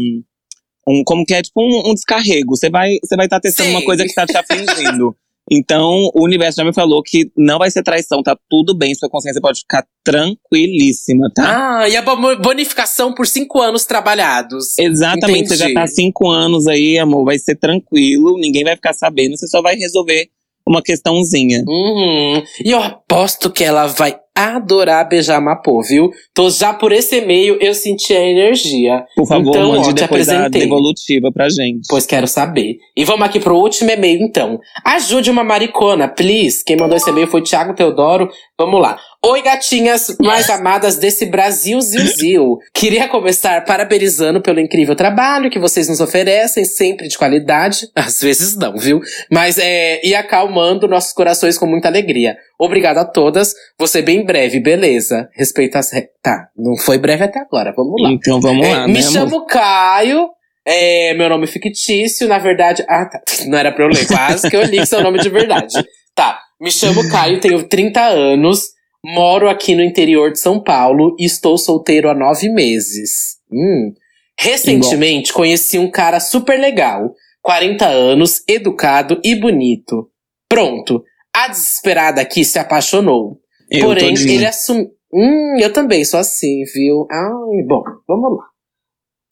Um, 0.88 1.02
como 1.04 1.24
que 1.24 1.34
é? 1.34 1.42
Tipo 1.42 1.60
um, 1.60 1.90
um 1.90 1.94
descarrego. 1.94 2.56
Você 2.56 2.68
vai 2.68 2.94
estar 2.94 3.06
você 3.06 3.16
vai 3.16 3.28
tá 3.28 3.38
testando 3.38 3.68
Sim. 3.68 3.76
uma 3.76 3.84
coisa 3.84 4.04
que 4.04 4.14
tá 4.14 4.26
te 4.26 4.36
afligindo. 4.36 5.14
Então, 5.50 6.08
o 6.14 6.24
universo 6.24 6.56
já 6.58 6.64
me 6.64 6.72
falou 6.72 7.02
que 7.02 7.30
não 7.36 7.58
vai 7.58 7.70
ser 7.70 7.82
traição, 7.82 8.22
tá 8.22 8.36
tudo 8.48 8.76
bem, 8.76 8.94
sua 8.94 9.10
consciência 9.10 9.40
pode 9.40 9.60
ficar 9.60 9.84
tranquilíssima, 10.04 11.30
tá? 11.34 11.80
Ah, 11.82 11.88
e 11.88 11.96
a 11.96 12.02
bo- 12.02 12.36
bonificação 12.36 13.12
por 13.12 13.26
cinco 13.26 13.60
anos 13.60 13.84
trabalhados. 13.84 14.78
Exatamente, 14.78 15.48
você 15.48 15.56
já 15.56 15.64
Entendi. 15.64 15.80
tá 15.80 15.86
cinco 15.86 16.28
anos 16.28 16.66
aí, 16.66 16.98
amor, 16.98 17.24
vai 17.24 17.38
ser 17.38 17.56
tranquilo, 17.56 18.38
ninguém 18.38 18.64
vai 18.64 18.76
ficar 18.76 18.92
sabendo, 18.92 19.36
você 19.36 19.46
só 19.48 19.60
vai 19.60 19.74
resolver 19.74 20.28
uma 20.66 20.80
questãozinha. 20.82 21.64
Uhum. 21.66 22.42
E 22.64 22.70
eu 22.70 22.80
aposto 22.80 23.50
que 23.50 23.64
ela 23.64 23.86
vai 23.88 24.16
adorar 24.34 25.08
beijar 25.08 25.40
Mapô, 25.40 25.82
viu? 25.82 26.10
Tô 26.34 26.48
já 26.50 26.72
por 26.72 26.92
esse 26.92 27.16
e-mail, 27.18 27.56
eu 27.60 27.74
senti 27.74 28.14
a 28.14 28.20
energia. 28.24 29.04
Por 29.14 29.26
favor, 29.26 29.50
Então, 29.50 29.70
ó, 29.70 29.74
mande 29.76 29.88
te 29.88 29.94
depois 29.94 30.28
a 30.28 30.32
apresentei. 30.34 30.62
devolutiva 30.62 31.30
pra 31.32 31.48
gente. 31.48 31.86
Pois 31.88 32.06
quero 32.06 32.26
saber. 32.26 32.78
E 32.96 33.04
vamos 33.04 33.26
aqui 33.26 33.38
pro 33.38 33.56
último 33.56 33.90
e-mail, 33.90 34.22
então. 34.22 34.58
Ajude 34.84 35.30
uma 35.30 35.44
maricona, 35.44 36.08
please. 36.08 36.64
Quem 36.64 36.76
mandou 36.76 36.96
esse 36.96 37.08
e-mail 37.10 37.26
foi 37.26 37.40
o 37.40 37.44
Thiago 37.44 37.74
Teodoro. 37.74 38.28
Vamos 38.58 38.80
lá. 38.80 38.96
Oi, 39.24 39.40
gatinhas 39.40 40.16
mais 40.20 40.50
amadas 40.50 40.96
desse 40.96 41.26
Brasil 41.26 41.80
Zil 41.80 42.58
Queria 42.74 43.06
começar 43.08 43.64
parabenizando 43.64 44.42
pelo 44.42 44.58
incrível 44.58 44.96
trabalho 44.96 45.48
que 45.48 45.60
vocês 45.60 45.88
nos 45.88 46.00
oferecem, 46.00 46.64
sempre 46.64 47.06
de 47.06 47.16
qualidade. 47.16 47.86
Às 47.94 48.20
vezes 48.20 48.56
não, 48.56 48.76
viu? 48.76 49.00
Mas 49.30 49.58
é. 49.58 50.00
E 50.04 50.12
acalmando 50.12 50.88
nossos 50.88 51.12
corações 51.12 51.56
com 51.56 51.66
muita 51.66 51.86
alegria. 51.86 52.36
Obrigado 52.58 52.98
a 52.98 53.04
todas. 53.04 53.54
Você 53.78 54.02
bem 54.02 54.24
breve, 54.26 54.58
beleza? 54.58 55.28
Respeita 55.36 55.78
as. 55.78 55.92
re- 55.92 56.08
Tá, 56.20 56.48
não 56.56 56.76
foi 56.76 56.98
breve 56.98 57.22
até 57.22 57.38
agora. 57.40 57.72
Vamos 57.76 58.02
lá. 58.02 58.10
Então 58.10 58.40
vamos 58.40 58.66
É, 58.66 58.72
lá, 58.72 58.88
me 58.88 58.94
né, 58.94 59.00
amor? 59.00 59.12
chamo 59.12 59.46
Caio. 59.46 60.28
É, 60.66 61.14
meu 61.14 61.28
nome 61.28 61.44
é 61.44 61.48
fictício, 61.48 62.26
na 62.26 62.38
verdade. 62.38 62.84
Ah, 62.88 63.04
tá. 63.06 63.20
Não 63.46 63.56
era 63.58 63.70
pra 63.72 63.84
eu 63.84 63.88
ler, 63.88 64.06
quase 64.06 64.48
que 64.50 64.56
eu 64.56 64.62
li 64.62 64.84
seu 64.86 65.00
nome 65.00 65.20
de 65.20 65.28
verdade. 65.28 65.74
Tá. 66.14 66.38
Me 66.60 66.70
chamo 66.70 67.08
Caio, 67.10 67.40
tenho 67.40 67.62
30 67.66 68.00
anos, 68.02 68.64
moro 69.04 69.48
aqui 69.48 69.74
no 69.74 69.82
interior 69.82 70.32
de 70.32 70.38
São 70.38 70.62
Paulo 70.62 71.16
e 71.18 71.24
estou 71.24 71.58
solteiro 71.58 72.08
há 72.08 72.14
nove 72.14 72.48
meses. 72.48 73.38
Hum. 73.50 73.92
Recentemente 74.38 75.32
conheci 75.32 75.78
um 75.78 75.90
cara 75.90 76.18
super 76.18 76.58
legal, 76.58 77.12
40 77.42 77.86
anos, 77.86 78.42
educado 78.48 79.20
e 79.22 79.34
bonito. 79.34 80.08
Pronto, 80.48 81.02
a 81.34 81.48
desesperada 81.48 82.20
aqui 82.20 82.44
se 82.44 82.58
apaixonou. 82.58 83.38
Eu, 83.70 83.86
Porém, 83.86 84.14
ele 84.14 84.46
assumiu. 84.46 84.90
Hum, 85.12 85.56
eu 85.60 85.72
também 85.72 86.04
sou 86.04 86.18
assim, 86.18 86.62
viu? 86.74 87.06
Ai, 87.10 87.62
bom, 87.66 87.82
vamos 88.08 88.38
lá. 88.38 88.51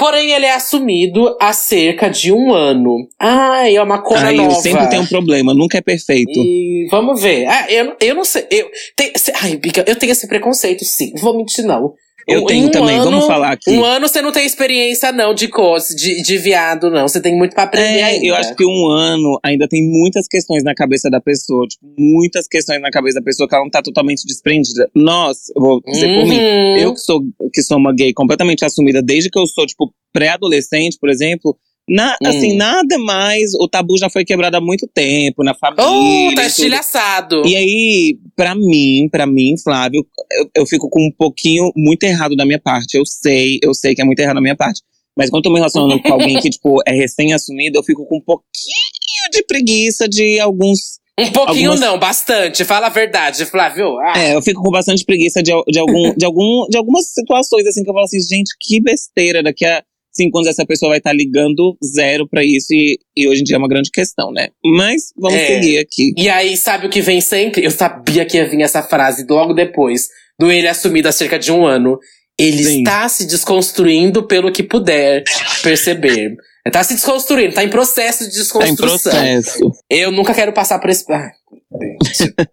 Porém, 0.00 0.32
ele 0.32 0.46
é 0.46 0.54
assumido 0.54 1.36
há 1.38 1.52
cerca 1.52 2.08
de 2.08 2.32
um 2.32 2.54
ano. 2.54 3.06
Ai, 3.18 3.76
é 3.76 3.82
uma 3.82 4.00
cor 4.02 4.16
Ai, 4.16 4.34
nova. 4.34 4.54
sempre 4.54 4.88
tenho 4.88 5.02
um 5.02 5.06
problema, 5.06 5.52
nunca 5.52 5.76
é 5.76 5.82
perfeito. 5.82 6.32
E 6.40 6.86
vamos 6.90 7.20
ver. 7.20 7.44
Ah, 7.46 7.70
eu, 7.70 7.94
eu 8.00 8.14
não 8.14 8.24
sei. 8.24 8.46
Eu, 8.50 8.68
tem, 8.96 9.12
se- 9.14 9.32
ai, 9.42 9.56
Bica, 9.56 9.84
eu 9.86 9.94
tenho 9.96 10.10
esse 10.12 10.26
preconceito, 10.26 10.84
sim. 10.86 11.12
Vou 11.20 11.36
mentir, 11.36 11.64
não. 11.66 11.92
Eu 12.28 12.42
Um- 12.42 12.46
tenho 12.46 12.66
um 12.66 12.70
também, 12.70 12.98
vamos 12.98 13.20
ano- 13.20 13.26
falar 13.26 13.52
aqui. 13.52 13.70
Um 13.70 13.84
ano 13.84 14.08
você 14.08 14.20
não 14.22 14.30
tem 14.32 14.44
experiência, 14.46 15.10
não, 15.12 15.32
de 15.34 15.48
coisa, 15.48 15.94
de, 15.94 16.22
de 16.22 16.38
viado, 16.38 16.90
não. 16.90 17.08
Você 17.08 17.20
tem 17.20 17.36
muito 17.36 17.54
pra 17.54 17.64
aprender 17.64 17.98
É, 17.98 18.02
ainda. 18.04 18.26
eu 18.26 18.34
acho 18.34 18.54
que 18.54 18.64
um 18.64 18.86
ano 18.88 19.38
ainda 19.42 19.66
tem 19.68 19.82
muitas 19.82 20.26
questões 20.28 20.62
na 20.62 20.74
cabeça 20.74 21.10
da 21.10 21.20
pessoa. 21.20 21.66
Tipo, 21.66 21.84
muitas 21.98 22.46
questões 22.46 22.80
na 22.80 22.90
cabeça 22.90 23.18
da 23.20 23.24
pessoa 23.24 23.48
que 23.48 23.54
ela 23.54 23.64
não 23.64 23.70
tá 23.70 23.82
totalmente 23.82 24.24
desprendida. 24.26 24.88
Nós, 24.94 25.48
eu 25.54 25.60
vou 25.62 25.80
dizer 25.82 26.06
por 26.14 26.26
mim, 26.26 26.38
Uhum. 26.38 26.76
eu 26.76 26.92
que 26.94 27.00
sou, 27.00 27.20
que 27.52 27.62
sou 27.62 27.78
uma 27.78 27.94
gay 27.94 28.12
completamente 28.12 28.64
assumida 28.64 29.02
desde 29.02 29.30
que 29.30 29.38
eu 29.38 29.46
sou, 29.46 29.66
tipo, 29.66 29.92
pré-adolescente, 30.12 30.96
por 31.00 31.08
exemplo. 31.08 31.56
Na, 31.90 32.16
Hum. 32.22 32.26
Assim, 32.28 32.56
nada 32.56 32.98
mais. 32.98 33.52
O 33.60 33.66
tabu 33.68 33.98
já 33.98 34.08
foi 34.08 34.24
quebrado 34.24 34.56
há 34.56 34.60
muito 34.60 34.86
tempo, 34.94 35.42
na 35.42 35.54
família. 35.54 35.84
Oh, 35.84 36.32
tá 36.36 36.46
estilhaçado. 36.46 37.42
E 37.44 37.56
aí, 37.56 38.16
pra 38.36 38.54
mim, 38.54 39.08
pra 39.10 39.26
mim, 39.26 39.54
Flávio, 39.62 40.06
eu, 40.32 40.50
eu 40.58 40.66
fico 40.66 40.88
com 40.88 41.00
um 41.04 41.10
pouquinho 41.10 41.72
muito 41.76 42.04
errado 42.04 42.36
da 42.36 42.44
minha 42.46 42.60
parte. 42.60 42.96
Eu 42.96 43.04
sei, 43.04 43.58
eu 43.62 43.74
sei 43.74 43.94
que 43.94 44.00
é 44.00 44.04
muito 44.04 44.20
errado 44.20 44.36
da 44.36 44.40
minha 44.40 44.56
parte. 44.56 44.82
Mas 45.16 45.28
quando 45.28 45.40
eu 45.40 45.42
tô 45.42 45.50
me 45.50 45.56
relacionando 45.58 46.00
com 46.00 46.12
alguém 46.12 46.38
que, 46.40 46.48
tipo, 46.50 46.76
é 46.86 46.92
recém-assumido, 46.92 47.76
eu 47.78 47.82
fico 47.82 48.06
com 48.06 48.18
um 48.18 48.22
pouquinho 48.22 49.30
de 49.32 49.42
preguiça 49.44 50.08
de 50.08 50.38
alguns. 50.38 51.00
Um 51.18 51.30
pouquinho 51.32 51.70
algumas- 51.72 51.80
não, 51.80 51.98
bastante. 51.98 52.64
Fala 52.64 52.86
a 52.86 52.90
verdade, 52.90 53.44
Flávio. 53.44 53.98
Ah, 53.98 54.12
É, 54.16 54.34
eu 54.36 54.40
fico 54.42 54.62
com 54.62 54.70
bastante 54.70 55.04
preguiça 55.04 55.42
de, 55.42 55.50
de, 55.68 55.78
algum, 55.78 56.14
de, 56.14 56.24
algum, 56.24 56.66
de 56.68 56.78
algumas 56.78 57.08
situações, 57.12 57.66
assim, 57.66 57.82
que 57.82 57.90
eu 57.90 57.94
falo 57.94 58.04
assim, 58.06 58.20
gente, 58.22 58.52
que 58.60 58.80
besteira. 58.80 59.42
Daqui 59.42 59.66
a 59.66 59.82
cinco 60.12 60.38
anos 60.38 60.48
essa 60.48 60.64
pessoa 60.66 60.90
vai 60.90 60.98
estar 60.98 61.12
ligando 61.12 61.76
zero 61.84 62.28
pra 62.28 62.44
isso. 62.44 62.72
E, 62.72 62.98
e 63.16 63.28
hoje 63.28 63.40
em 63.40 63.44
dia 63.44 63.56
é 63.56 63.58
uma 63.58 63.68
grande 63.68 63.90
questão, 63.90 64.30
né? 64.32 64.48
Mas 64.64 65.12
vamos 65.16 65.38
É. 65.38 65.46
seguir 65.46 65.78
aqui. 65.78 66.12
E 66.16 66.28
aí, 66.28 66.56
sabe 66.56 66.86
o 66.86 66.90
que 66.90 67.00
vem 67.00 67.20
sempre? 67.20 67.64
Eu 67.64 67.70
sabia 67.70 68.24
que 68.24 68.36
ia 68.36 68.48
vir 68.48 68.62
essa 68.62 68.82
frase 68.82 69.26
logo 69.28 69.52
depois 69.54 70.08
do 70.38 70.50
ele 70.50 70.66
assumido 70.68 71.08
há 71.08 71.12
cerca 71.12 71.38
de 71.38 71.52
um 71.52 71.66
ano. 71.66 71.98
Ele 72.38 72.64
Sim. 72.64 72.78
está 72.78 73.06
se 73.08 73.26
desconstruindo 73.26 74.26
pelo 74.26 74.50
que 74.50 74.62
puder 74.62 75.22
perceber. 75.62 76.34
Ele 76.64 76.72
tá 76.72 76.82
se 76.82 76.94
desconstruindo, 76.94 77.54
tá 77.54 77.62
em 77.64 77.68
processo 77.68 78.24
de 78.24 78.30
Tá 78.30 78.36
em 78.36 78.40
desconstrução. 78.74 79.12
processo. 79.12 79.70
Eu 79.90 80.10
nunca 80.10 80.32
quero 80.34 80.52
passar 80.52 80.78
por 80.78 80.88
esse. 80.90 81.04
Gente. 81.04 81.59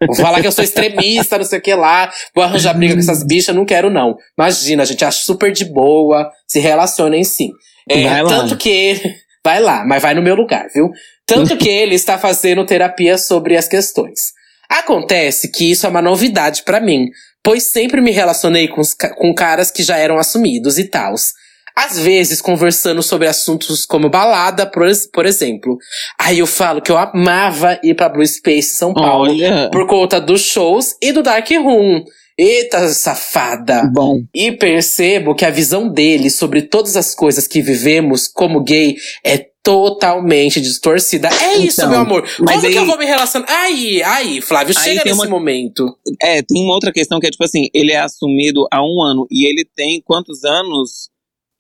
Vou 0.06 0.16
falar 0.16 0.42
que 0.42 0.48
eu 0.48 0.52
sou 0.52 0.64
extremista, 0.64 1.38
não 1.38 1.46
sei 1.46 1.60
o 1.60 1.62
que 1.62 1.74
lá. 1.74 2.12
Vou 2.36 2.44
arranjar 2.44 2.74
briga 2.74 2.94
com 2.94 3.00
essas 3.00 3.24
bichas, 3.24 3.56
não 3.56 3.66
quero, 3.66 3.90
não. 3.90 4.16
Imagina, 4.38 4.84
a 4.84 4.86
gente 4.86 5.04
acha 5.04 5.24
super 5.24 5.52
de 5.52 5.66
boa, 5.66 6.30
se 6.48 6.60
relacionem 6.60 7.24
sim. 7.24 7.50
É. 7.90 8.24
Tanto 8.24 8.56
que. 8.58 9.00
Vai 9.46 9.62
lá, 9.62 9.86
mas 9.86 10.02
vai 10.02 10.14
no 10.14 10.22
meu 10.22 10.36
lugar, 10.36 10.68
viu? 10.76 10.90
Tanto 11.26 11.56
que 11.56 11.70
ele 11.70 11.96
está 11.96 12.18
fazendo 12.18 12.66
terapia 12.66 13.18
sobre 13.18 13.56
as 13.56 13.66
questões. 13.66 14.34
Acontece 14.68 15.50
que 15.50 15.72
isso 15.72 15.86
é 15.86 15.90
uma 15.90 16.02
novidade 16.02 16.64
pra 16.64 16.82
mim, 16.82 17.06
pois 17.42 17.64
sempre 17.64 18.02
me 18.02 18.12
relacionei 18.12 18.68
com, 18.68 18.82
com 19.16 19.34
caras 19.34 19.72
que 19.72 19.84
já 19.84 19.96
eram 19.96 20.18
assumidos 20.18 20.78
e 20.78 20.84
tals. 20.84 21.32
Às 21.78 22.00
vezes, 22.00 22.42
conversando 22.42 23.04
sobre 23.04 23.28
assuntos 23.28 23.86
como 23.86 24.10
balada, 24.10 24.66
por, 24.66 24.88
por 25.14 25.26
exemplo. 25.28 25.78
Aí 26.20 26.40
eu 26.40 26.48
falo 26.48 26.82
que 26.82 26.92
eu 26.92 26.98
amava 26.98 27.80
ir 27.84 27.94
pra 27.96 28.10
Blue 28.10 28.26
Space 28.26 28.76
São 28.76 28.94
Paulo 28.94 29.30
Olha. 29.32 29.70
por 29.72 29.86
conta 29.86 30.20
dos 30.20 30.42
shows 30.42 30.96
e 31.02 31.12
do 31.12 31.22
Dark 31.22 31.48
Room. 31.52 32.04
Eita, 32.40 32.88
safada! 32.90 33.90
Bom. 33.94 34.22
E 34.34 34.52
percebo 34.52 35.34
que 35.36 35.46
a 35.46 35.50
visão 35.50 35.88
dele 35.88 36.30
sobre 36.30 36.62
todas 36.64 36.96
as 36.96 37.14
coisas 37.16 37.48
que 37.48 37.62
vivemos 37.62 38.28
como 38.28 38.64
gay 38.64 38.96
é 39.24 39.46
totalmente 39.64 40.62
distorcida. 40.62 41.30
É 41.30 41.58
isso, 41.58 41.82
Então, 41.82 41.90
meu 41.92 42.00
amor. 42.00 42.22
Como 42.38 42.62
que 42.62 42.68
aí- 42.68 42.76
eu 42.76 42.86
vou 42.86 42.98
me 42.98 43.06
relacionar? 43.06 43.48
Aí, 43.50 44.02
aí, 44.04 44.40
Flávio, 44.42 44.74
chega 44.74 45.04
nesse 45.04 45.16
uma- 45.20 45.28
momento. 45.30 45.86
É, 46.22 46.42
tem 46.42 46.64
uma 46.64 46.74
outra 46.74 46.92
questão 46.92 47.20
que 47.20 47.28
é 47.28 47.30
tipo 47.32 47.44
assim, 47.44 47.68
ele 47.74 47.92
é 47.92 48.00
assumido 48.00 48.66
há 48.72 48.82
um 48.82 49.02
ano 49.02 49.28
e 49.30 49.46
ele 49.48 49.68
tem 49.76 50.02
quantos 50.06 50.44
anos? 50.44 51.10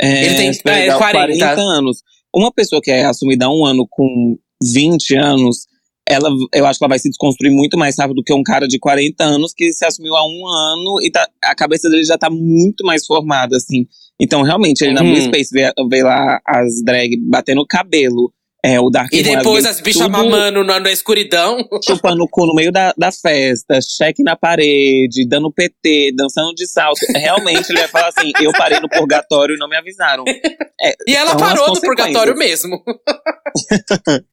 É, 0.02 0.26
Ele 0.26 0.36
tem, 0.36 0.50
é, 0.74 0.98
40. 0.98 1.52
anos. 1.60 2.04
Uma 2.36 2.52
pessoa 2.52 2.82
que 2.82 2.92
é 2.92 3.06
assumida 3.06 3.46
há 3.46 3.50
um 3.50 3.66
ano 3.66 3.88
com 3.90 4.38
20 4.62 5.16
anos, 5.16 5.66
ela, 6.08 6.30
eu 6.54 6.66
acho 6.66 6.78
que 6.80 6.86
ela 6.86 6.90
vai 6.90 7.00
se 7.00 7.10
desconstruir 7.10 7.52
muito 7.52 7.78
mais 7.78 7.98
rápido 7.98 8.18
do 8.18 8.24
que 8.24 8.34
um 8.34 8.44
cara 8.44 8.68
de 8.68 8.80
40 8.80 9.24
anos 9.24 9.54
que 9.56 9.74
se 9.74 9.86
assumiu 9.86 10.16
há 10.16 10.26
um 10.26 10.48
ano 10.48 11.02
e 11.02 11.12
tá, 11.12 11.28
a 11.44 11.56
cabeça 11.56 11.90
dele 11.90 12.04
já 12.04 12.18
tá 12.18 12.30
muito 12.30 12.86
mais 12.86 13.06
formada, 13.06 13.58
assim. 13.58 13.86
Então, 14.20 14.42
realmente, 14.42 14.82
ele 14.84 14.94
na 14.94 15.02
Uhum. 15.02 15.12
Blue 15.12 15.22
Space 15.22 15.50
vê, 15.52 15.72
vê 15.90 16.04
lá 16.04 16.40
as 16.46 16.82
drag 16.84 17.18
batendo 17.30 17.62
o 17.62 17.68
cabelo, 17.68 18.32
é, 18.68 18.80
o 18.82 18.90
Dark 18.90 19.14
E 19.14 19.24
depois 19.24 19.66
as 19.66 19.80
bichas 19.80 20.10
mamando 20.10 20.62
na, 20.62 20.78
na 20.78 20.92
escuridão. 20.92 21.58
chupando 21.86 22.22
o 22.24 22.28
cu 22.28 22.46
no 22.46 22.54
meio 22.54 22.70
da, 22.70 22.94
da 22.98 23.12
festa, 23.14 23.80
cheque 23.82 24.22
na 24.22 24.36
parede, 24.36 25.26
dando 25.26 25.52
PT, 25.52 26.12
dançando 26.14 26.54
de 26.54 26.68
salto. 26.68 27.00
Realmente 27.16 27.70
ele 27.70 27.80
vai 27.80 27.88
falar 27.88 28.10
assim: 28.10 28.32
eu 28.42 28.52
parei 28.52 28.80
no 28.82 28.90
purgatório 28.90 29.56
e 29.56 29.58
não 29.58 29.70
me 29.70 29.78
avisaram. 29.78 30.26
É, 30.28 30.94
E 31.08 31.16
ela 31.16 31.38
parou 31.38 31.70
no 31.70 31.80
purgatório 31.80 32.36
mesmo. 32.36 32.84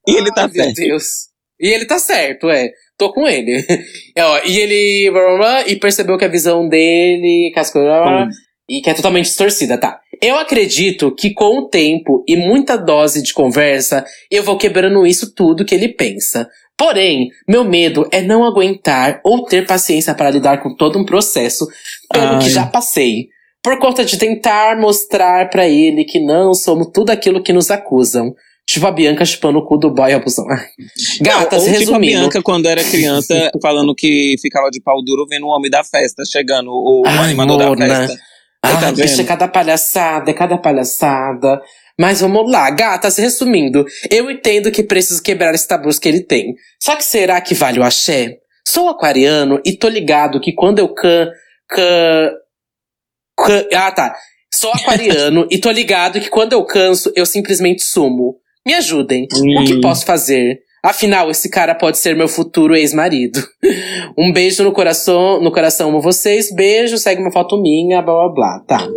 E 0.06 0.16
ele 0.16 0.30
tá 0.32 0.42
Ai, 0.42 0.50
meu 0.52 0.64
certo. 0.64 0.76
Deus. 0.76 1.04
E 1.58 1.68
ele 1.68 1.86
tá 1.86 1.98
certo, 1.98 2.50
é. 2.50 2.70
Tô 2.98 3.12
com 3.12 3.26
ele. 3.26 3.64
É, 4.16 4.24
ó, 4.24 4.40
e 4.44 4.58
ele. 4.58 5.10
blá, 5.10 5.22
blá, 5.22 5.36
blá, 5.36 5.68
E 5.68 5.76
percebeu 5.76 6.18
que 6.18 6.24
a 6.24 6.28
visão 6.28 6.68
dele. 6.68 7.52
Bom. 7.74 8.28
E 8.68 8.80
que 8.80 8.90
é 8.90 8.94
totalmente 8.94 9.26
distorcida, 9.26 9.78
tá? 9.78 10.00
Eu 10.20 10.36
acredito 10.36 11.14
que 11.14 11.32
com 11.32 11.58
o 11.58 11.68
tempo 11.68 12.24
e 12.26 12.36
muita 12.36 12.76
dose 12.76 13.22
de 13.22 13.32
conversa, 13.32 14.04
eu 14.30 14.42
vou 14.42 14.56
quebrando 14.58 15.06
isso 15.06 15.34
tudo 15.34 15.64
que 15.64 15.74
ele 15.74 15.88
pensa. 15.88 16.48
Porém, 16.76 17.30
meu 17.48 17.64
medo 17.64 18.08
é 18.10 18.20
não 18.20 18.44
aguentar 18.44 19.20
ou 19.24 19.44
ter 19.44 19.66
paciência 19.66 20.14
para 20.14 20.30
lidar 20.30 20.62
com 20.62 20.74
todo 20.74 20.98
um 20.98 21.04
processo 21.04 21.66
pelo 22.12 22.38
que 22.38 22.46
Ai. 22.46 22.50
já 22.50 22.66
passei. 22.66 23.28
Por 23.62 23.78
conta 23.78 24.04
de 24.04 24.18
tentar 24.18 24.76
mostrar 24.78 25.48
pra 25.48 25.66
ele 25.68 26.04
que 26.04 26.20
não 26.20 26.52
somos 26.52 26.88
tudo 26.92 27.10
aquilo 27.10 27.42
que 27.42 27.52
nos 27.52 27.70
acusam. 27.70 28.34
Tipo 28.66 28.86
a 28.86 28.90
Bianca 28.90 29.24
chupando 29.24 29.58
o 29.58 29.64
cu 29.64 29.76
do 29.76 29.90
boy 29.90 30.12
abusão. 30.12 30.44
Ai. 30.50 30.66
Gatas, 31.20 31.62
Ou 31.62 31.68
tipo 31.68 31.76
a 31.76 31.78
resumindo. 31.78 32.20
Bianca 32.20 32.42
quando 32.42 32.66
era 32.66 32.82
criança, 32.82 33.50
falando 33.62 33.94
que 33.94 34.34
ficava 34.40 34.70
de 34.70 34.80
pau 34.82 35.02
duro 35.04 35.26
vendo 35.28 35.46
o 35.46 35.50
homem 35.50 35.70
da 35.70 35.84
festa 35.84 36.22
chegando, 36.30 36.70
o, 36.70 37.02
Ai, 37.06 37.26
animador 37.26 37.58
da 37.58 37.68
Mona. 37.68 37.86
festa. 37.86 38.20
Ah, 38.64 38.92
tá 38.92 39.22
é 39.22 39.24
cada 39.24 39.48
palhaçada, 39.48 40.30
é 40.30 40.34
cada 40.34 40.58
palhaçada. 40.58 41.60
Mas 41.98 42.20
vamos 42.20 42.50
lá, 42.50 42.70
gatas, 42.70 43.16
resumindo. 43.18 43.84
Eu 44.10 44.30
entendo 44.30 44.70
que 44.70 44.82
preciso 44.82 45.22
quebrar 45.22 45.54
esse 45.54 45.68
tabus 45.68 45.98
que 45.98 46.08
ele 46.08 46.20
tem. 46.20 46.54
Só 46.82 46.96
que 46.96 47.04
será 47.04 47.40
que 47.40 47.54
vale 47.54 47.78
o 47.78 47.84
axé? 47.84 48.38
Sou 48.66 48.88
aquariano 48.88 49.60
e 49.64 49.76
tô 49.76 49.88
ligado 49.88 50.40
que 50.40 50.52
quando 50.52 50.78
eu 50.80 50.88
can. 50.92 51.30
can, 51.68 52.32
can 53.36 53.64
ah, 53.74 53.92
tá. 53.92 54.16
Sou 54.52 54.72
aquariano 54.72 55.46
e 55.52 55.58
tô 55.58 55.70
ligado 55.70 56.20
que 56.20 56.30
quando 56.30 56.54
eu 56.54 56.64
canso, 56.64 57.12
eu 57.14 57.26
simplesmente 57.26 57.82
sumo. 57.82 58.36
Me 58.66 58.74
ajudem. 58.74 59.26
O 59.32 59.64
que 59.64 59.74
Hum. 59.74 59.80
posso 59.80 60.04
fazer? 60.06 60.58
Afinal, 60.84 61.30
esse 61.30 61.48
cara 61.48 61.74
pode 61.74 61.96
ser 61.96 62.14
meu 62.14 62.28
futuro 62.28 62.76
ex-marido. 62.76 63.42
Um 64.16 64.32
beijo 64.32 64.62
no 64.62 64.70
coração, 64.72 65.40
no 65.42 65.50
coração 65.50 65.88
amo 65.88 66.00
vocês. 66.00 66.54
Beijo, 66.54 66.98
segue 66.98 67.20
uma 67.20 67.32
foto 67.32 67.60
minha, 67.60 68.00
blá 68.00 68.14
blá 68.14 68.32
blá. 68.32 68.60
Tá. 68.60 68.88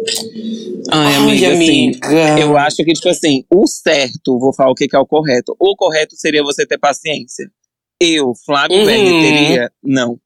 Ai, 0.91 1.15
amiga, 1.15 1.47
assim, 1.54 1.91
amiga. 2.04 2.39
eu 2.39 2.56
acho 2.56 2.78
que, 2.78 2.93
tipo 2.93 3.10
assim, 3.10 3.43
o 3.52 3.65
certo, 3.65 4.38
vou 4.38 4.54
falar 4.54 4.69
o 4.69 4.76
que 4.76 4.88
que 4.88 4.95
é 4.95 5.00
o 5.00 5.08
correto. 5.08 5.56
O 5.58 5.76
correto 5.76 6.15
seria 6.15 6.43
você 6.43 6.67
ter 6.67 6.78
paciência. 6.78 7.50
Eu, 8.00 8.34
Flávio 8.45 8.78
Uhum. 8.78 8.86
Berger, 8.86 9.21
teria? 9.21 9.71
Não. 9.82 10.19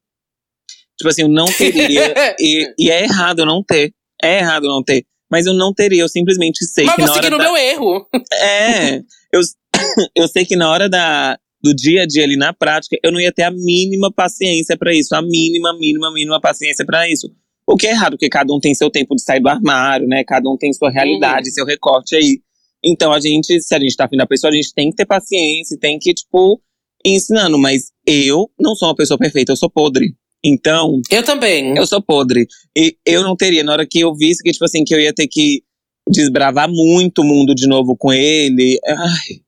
Tipo 0.98 1.10
assim, 1.10 1.22
eu 1.22 1.30
não 1.30 1.46
teria. 1.58 2.36
e, 2.40 2.74
e 2.78 2.92
é 2.92 3.04
errado 3.04 3.40
eu 3.40 3.46
não 3.46 3.64
ter. 3.64 3.94
É 4.22 4.40
errado 4.40 4.66
eu 4.66 4.72
não 4.72 4.84
ter. 4.84 5.06
Mas 5.32 5.46
eu 5.46 5.54
não 5.54 5.74
teria, 5.74 6.02
eu 6.02 6.10
simplesmente 6.10 6.66
sei 6.66 6.86
Mas 6.86 6.96
que 6.96 7.02
hora 7.04 7.14
seguir 7.14 7.30
no 7.30 7.38
da... 7.38 7.44
meu 7.46 7.56
erro. 7.56 8.08
É, 8.34 8.98
eu, 9.32 9.40
eu 10.16 10.28
sei 10.28 10.44
que 10.46 10.58
na 10.58 10.70
hora 10.70 10.90
da, 10.90 11.38
do 11.64 11.74
dia 11.74 12.04
a 12.04 12.06
dia 12.06 12.24
ali 12.24 12.36
na 12.36 12.54
prática, 12.54 12.98
eu 13.04 13.12
não 13.12 13.20
ia 13.20 13.32
ter 13.32 13.44
a 13.44 13.52
mínima 13.52 14.12
paciência 14.12 14.78
pra 14.78 14.94
isso. 14.94 15.16
A 15.16 15.22
mínima, 15.22 15.78
mínima, 15.78 16.12
mínima 16.14 16.40
paciência 16.42 16.86
pra 16.86 17.10
isso. 17.10 17.30
O 17.68 17.76
que 17.76 17.88
é 17.88 17.92
errado, 17.92 18.14
porque 18.14 18.30
cada 18.30 18.54
um 18.54 18.60
tem 18.60 18.74
seu 18.74 18.90
tempo 18.90 19.16
de 19.16 19.22
sair 19.24 19.40
do 19.40 19.48
armário, 19.48 20.08
né? 20.08 20.24
Cada 20.24 20.50
um 20.50 20.58
tem 20.58 20.74
sua 20.74 20.90
realidade, 20.90 21.52
seu 21.52 21.66
recorte 21.66 22.16
aí. 22.16 22.42
Então 22.84 23.14
a 23.14 23.20
gente, 23.20 23.62
se 23.62 23.76
a 23.76 23.80
gente 23.80 23.96
tá 23.96 24.06
afim 24.06 24.18
da 24.18 24.26
pessoa, 24.26 24.52
a 24.52 24.56
gente 24.56 24.74
tem 24.74 24.90
que 24.90 24.96
ter 24.96 25.06
paciência, 25.06 25.78
tem 25.80 26.00
que, 26.00 26.14
tipo, 26.14 26.60
ir 27.06 27.14
ensinando. 27.14 27.58
Mas 27.60 27.92
eu 28.06 28.50
não 28.60 28.76
sou 28.76 28.90
uma 28.90 28.96
pessoa 28.96 29.18
perfeita, 29.18 29.52
eu 29.52 29.56
sou 29.58 29.70
podre. 29.70 30.16
Então, 30.44 31.00
Eu 31.12 31.24
também. 31.24 31.78
eu 31.78 31.86
sou 31.86 32.02
podre. 32.02 32.48
E 32.76 32.98
eu 33.06 33.22
não 33.22 33.36
teria, 33.36 33.64
na 33.64 33.74
hora 33.74 33.86
que 33.88 34.00
eu 34.00 34.14
visse 34.16 34.42
que, 34.42 34.52
tipo 34.52 34.66
assim, 34.66 34.84
que 34.84 34.94
eu 34.94 35.00
ia 35.00 35.14
ter 35.14 35.28
que 35.28 35.62
desbravar 36.10 36.68
muito 36.68 37.22
o 37.22 37.26
mundo 37.26 37.54
de 37.54 37.68
novo 37.68 37.96
com 37.96 38.12
ele. 38.12 38.80
Ai, 38.86 39.42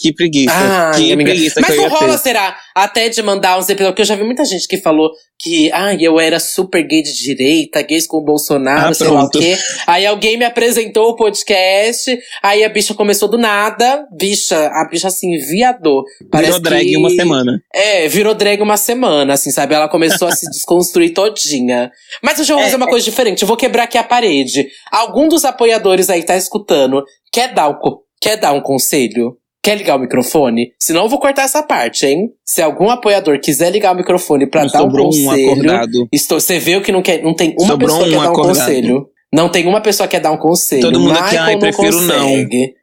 que 0.00 0.12
preguiça. 0.14 0.52
Ai, 0.56 0.94
que 1.02 1.16
preguiça 1.16 1.60
Mas 1.60 1.70
que 1.70 1.76
não 1.76 1.88
rola, 1.88 2.12
ter. 2.16 2.18
será? 2.22 2.56
Até 2.74 3.08
de 3.08 3.22
mandar 3.22 3.58
uns 3.58 3.68
episódios. 3.68 3.90
Porque 3.90 4.02
eu 4.02 4.06
já 4.06 4.14
vi 4.14 4.24
muita 4.24 4.44
gente 4.44 4.66
que 4.66 4.78
falou 4.78 5.10
que 5.38 5.70
ai, 5.72 5.96
eu 6.00 6.20
era 6.20 6.38
super 6.38 6.82
gay 6.86 7.02
de 7.02 7.12
direita, 7.14 7.80
gays 7.82 8.06
com 8.06 8.18
o 8.18 8.24
Bolsonaro, 8.24 8.90
Ah, 8.90 8.94
sei 8.94 9.06
lá 9.08 9.24
o 9.24 9.30
pronto. 9.30 9.38
quê. 9.38 9.56
Aí 9.86 10.04
alguém 10.06 10.36
me 10.36 10.44
apresentou 10.44 11.10
o 11.10 11.16
podcast, 11.16 12.18
aí 12.42 12.62
a 12.64 12.68
bicha 12.68 12.92
começou 12.94 13.28
do 13.28 13.38
nada. 13.38 14.06
Bicha, 14.16 14.56
a 14.68 14.86
bicha 14.90 15.08
assim, 15.08 15.36
viador. 15.38 16.04
Parece 16.30 16.52
Virou 16.52 16.62
drag 16.62 16.86
que- 16.88 16.96
uma 16.96 17.10
semana. 17.10 17.62
É, 17.74 18.08
virou 18.08 18.34
drag 18.34 18.60
uma 18.62 18.76
semana, 18.76 19.32
assim, 19.34 19.50
sabe? 19.50 19.74
Ela 19.74 19.88
começou 19.88 20.28
a 20.28 20.32
se 20.32 20.46
desconstruir 20.50 21.12
todinha. 21.14 21.90
Mas 22.22 22.38
eu 22.38 22.44
já 22.44 22.54
vou 22.54 22.62
É, 22.62 22.66
fazer 22.66 22.76
uma 22.76 22.88
coisa 22.88 23.04
diferente. 23.04 23.42
Eu 23.42 23.48
vou 23.48 23.56
quebrar 23.56 23.84
aqui 23.84 23.96
a 23.98 24.04
parede. 24.04 24.66
Algum 24.92 25.28
dos 25.28 25.44
apoiadores 25.44 26.10
aí 26.10 26.22
tá 26.22 26.36
escutando, 26.36 27.02
quer 27.32 27.52
dar 27.54 27.78
quer 28.20 28.36
dar 28.36 28.52
um 28.52 28.60
conselho? 28.60 29.36
Quer 29.62 29.76
ligar 29.76 29.96
o 29.96 29.98
microfone? 30.00 30.72
Senão 30.80 31.02
eu 31.02 31.08
vou 31.08 31.18
cortar 31.18 31.42
essa 31.42 31.62
parte, 31.62 32.06
hein? 32.06 32.30
Se 32.44 32.62
algum 32.62 32.88
apoiador 32.88 33.38
quiser 33.40 33.70
ligar 33.70 33.92
o 33.92 33.96
microfone 33.96 34.46
pra 34.46 34.64
dar 34.64 34.82
um 34.82 34.86
um 34.86 34.90
conselho. 34.92 35.52
acordado. 35.52 36.08
estou, 36.12 36.40
você 36.40 36.58
viu 36.58 36.80
que 36.80 36.90
não, 36.90 37.02
quer, 37.02 37.22
não 37.22 37.34
tem 37.34 37.54
uma 37.58 37.66
Sobrou 37.68 37.88
pessoa 37.88 38.04
que 38.08 38.08
um 38.08 38.12
quer 38.12 38.22
dar 38.22 38.28
um 38.28 38.32
acordado. 38.32 38.58
conselho. 38.58 39.06
Não 39.32 39.48
tem 39.50 39.66
uma 39.66 39.80
pessoa 39.80 40.06
que 40.08 40.16
quer 40.16 40.20
dar 40.22 40.32
um 40.32 40.38
conselho. 40.38 40.80
Todo 40.82 40.98
mundo 40.98 41.12
aqui, 41.12 41.22
Michael 41.24 41.42
ai, 41.42 41.52
não 41.52 41.60
prefiro 41.60 42.00
não. 42.00 42.18
consegue. 42.28 42.74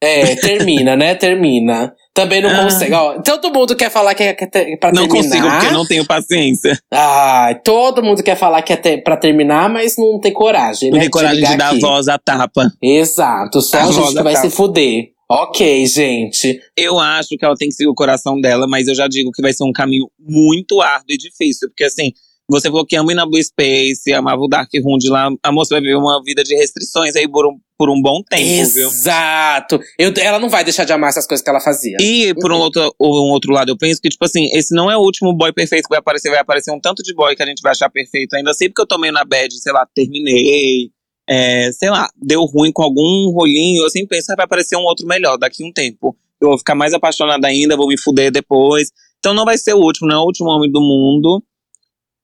É, 0.00 0.36
termina, 0.36 0.94
né? 0.94 1.14
Termina. 1.14 1.92
Também 2.12 2.42
não 2.42 2.50
Ah. 2.50 2.64
consegue. 2.64 2.92
Ó, 2.92 3.14
todo 3.22 3.50
mundo 3.52 3.74
quer 3.74 3.90
falar 3.90 4.14
que 4.14 4.22
é 4.22 4.36
é 4.38 4.76
pra 4.76 4.92
Não 4.92 5.08
terminar. 5.08 5.08
consigo, 5.08 5.50
porque 5.50 5.70
não 5.72 5.86
tenho 5.86 6.06
paciência. 6.06 6.78
Ai, 6.92 7.58
todo 7.64 8.02
mundo 8.02 8.22
quer 8.22 8.36
falar 8.36 8.60
que 8.62 8.74
é 8.74 8.76
ter, 8.76 9.02
pra 9.02 9.16
terminar, 9.16 9.70
mas 9.70 9.96
não 9.96 10.20
tem 10.20 10.32
coragem, 10.34 10.90
Não 10.90 10.96
né? 10.96 11.00
tenho 11.00 11.10
coragem 11.10 11.36
de 11.36 11.42
ligar 11.50 11.56
dar 11.58 11.70
aqui. 11.70 11.80
voz 11.80 12.08
à 12.08 12.18
tapa. 12.18 12.70
Exato, 12.82 13.60
só 13.62 13.78
A 13.78 13.84
a 13.84 13.86
gente 13.92 14.14
que 14.14 14.22
vai 14.22 14.34
tapa. 14.34 14.48
se 14.50 14.54
fuder. 14.54 15.15
Ok, 15.28 15.86
gente. 15.86 16.60
Eu 16.76 16.98
acho 17.00 17.30
que 17.30 17.44
ela 17.44 17.56
tem 17.56 17.68
que 17.68 17.74
seguir 17.74 17.88
o 17.88 17.94
coração 17.94 18.40
dela, 18.40 18.66
mas 18.68 18.86
eu 18.86 18.94
já 18.94 19.08
digo 19.08 19.32
que 19.32 19.42
vai 19.42 19.52
ser 19.52 19.64
um 19.64 19.72
caminho 19.72 20.08
muito 20.18 20.80
árduo 20.80 21.06
e 21.10 21.16
difícil. 21.16 21.68
Porque 21.68 21.84
assim, 21.84 22.12
você 22.48 22.68
falou 22.68 22.86
que 22.86 22.94
ama 22.94 23.10
ir 23.10 23.16
na 23.16 23.26
Blue 23.26 23.42
Space, 23.42 24.12
amava 24.12 24.40
o 24.40 24.46
Dark 24.46 24.70
Room 24.80 24.98
de 24.98 25.08
lá. 25.08 25.28
A 25.42 25.50
moça 25.50 25.74
vai 25.74 25.80
viver 25.80 25.96
uma 25.96 26.22
vida 26.22 26.44
de 26.44 26.54
restrições 26.54 27.16
aí 27.16 27.28
por 27.28 27.44
um, 27.44 27.58
por 27.76 27.90
um 27.90 28.00
bom 28.00 28.22
tempo, 28.22 28.70
viu? 28.70 28.88
Exato. 28.88 29.80
Ela 29.98 30.38
não 30.38 30.48
vai 30.48 30.62
deixar 30.62 30.84
de 30.84 30.92
amar 30.92 31.10
essas 31.10 31.26
coisas 31.26 31.42
que 31.42 31.50
ela 31.50 31.60
fazia. 31.60 31.96
E 32.00 32.32
por 32.34 32.52
um 32.52 32.58
outro, 32.58 32.94
um 33.00 33.32
outro 33.32 33.52
lado, 33.52 33.72
eu 33.72 33.76
penso 33.76 34.00
que, 34.00 34.08
tipo 34.08 34.24
assim, 34.24 34.48
esse 34.52 34.72
não 34.72 34.88
é 34.88 34.96
o 34.96 35.00
último 35.00 35.36
boy 35.36 35.52
perfeito 35.52 35.88
que 35.88 35.90
vai 35.90 35.98
aparecer. 35.98 36.30
Vai 36.30 36.38
aparecer 36.38 36.70
um 36.70 36.78
tanto 36.78 37.02
de 37.02 37.12
boy 37.14 37.34
que 37.34 37.42
a 37.42 37.46
gente 37.46 37.60
vai 37.60 37.72
achar 37.72 37.90
perfeito 37.90 38.36
ainda. 38.36 38.54
Sempre 38.54 38.74
que 38.74 38.82
eu 38.82 38.86
tomei 38.86 39.10
na 39.10 39.24
bad, 39.24 39.52
sei 39.60 39.72
lá, 39.72 39.84
terminei. 39.92 40.92
É, 41.28 41.70
sei 41.72 41.90
lá, 41.90 42.08
deu 42.16 42.44
ruim 42.44 42.72
com 42.72 42.82
algum 42.82 43.30
rolinho. 43.32 43.82
Eu 43.84 43.90
sempre 43.90 44.16
penso, 44.16 44.32
ah, 44.32 44.36
vai 44.36 44.44
aparecer 44.44 44.76
um 44.76 44.84
outro 44.84 45.06
melhor 45.06 45.36
daqui 45.36 45.62
a 45.64 45.66
um 45.66 45.72
tempo. 45.72 46.16
Eu 46.40 46.48
vou 46.50 46.58
ficar 46.58 46.74
mais 46.74 46.92
apaixonada 46.92 47.46
ainda, 47.48 47.76
vou 47.76 47.88
me 47.88 47.98
fuder 47.98 48.30
depois. 48.30 48.90
Então 49.18 49.32
não 49.34 49.44
vai 49.44 49.56
ser 49.58 49.74
o 49.74 49.78
último, 49.78 50.08
não 50.08 50.16
é 50.16 50.20
o 50.20 50.24
último 50.24 50.48
homem 50.50 50.70
do 50.70 50.80
mundo. 50.80 51.42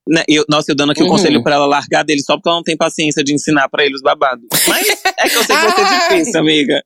Né, 0.08 0.24
eu, 0.28 0.44
nossa, 0.48 0.72
eu 0.72 0.74
dando 0.74 0.90
aqui 0.90 1.00
o 1.00 1.04
Uhum. 1.04 1.10
conselho 1.12 1.42
pra 1.44 1.54
ela 1.54 1.64
largar 1.66 2.02
dele 2.02 2.20
só 2.22 2.34
porque 2.36 2.48
ela 2.48 2.56
não 2.56 2.64
tem 2.64 2.76
paciência 2.76 3.22
de 3.22 3.32
ensinar 3.32 3.68
pra 3.68 3.84
ele 3.84 3.94
os 3.94 4.02
babados. 4.02 4.44
Mas 4.66 4.88
é 5.16 5.28
que 5.28 5.36
eu 5.36 5.44
sei 5.44 5.56
que 5.56 5.62
vai 5.62 5.70
ser 5.72 5.84
difícil, 6.18 6.40
amiga. 6.40 6.82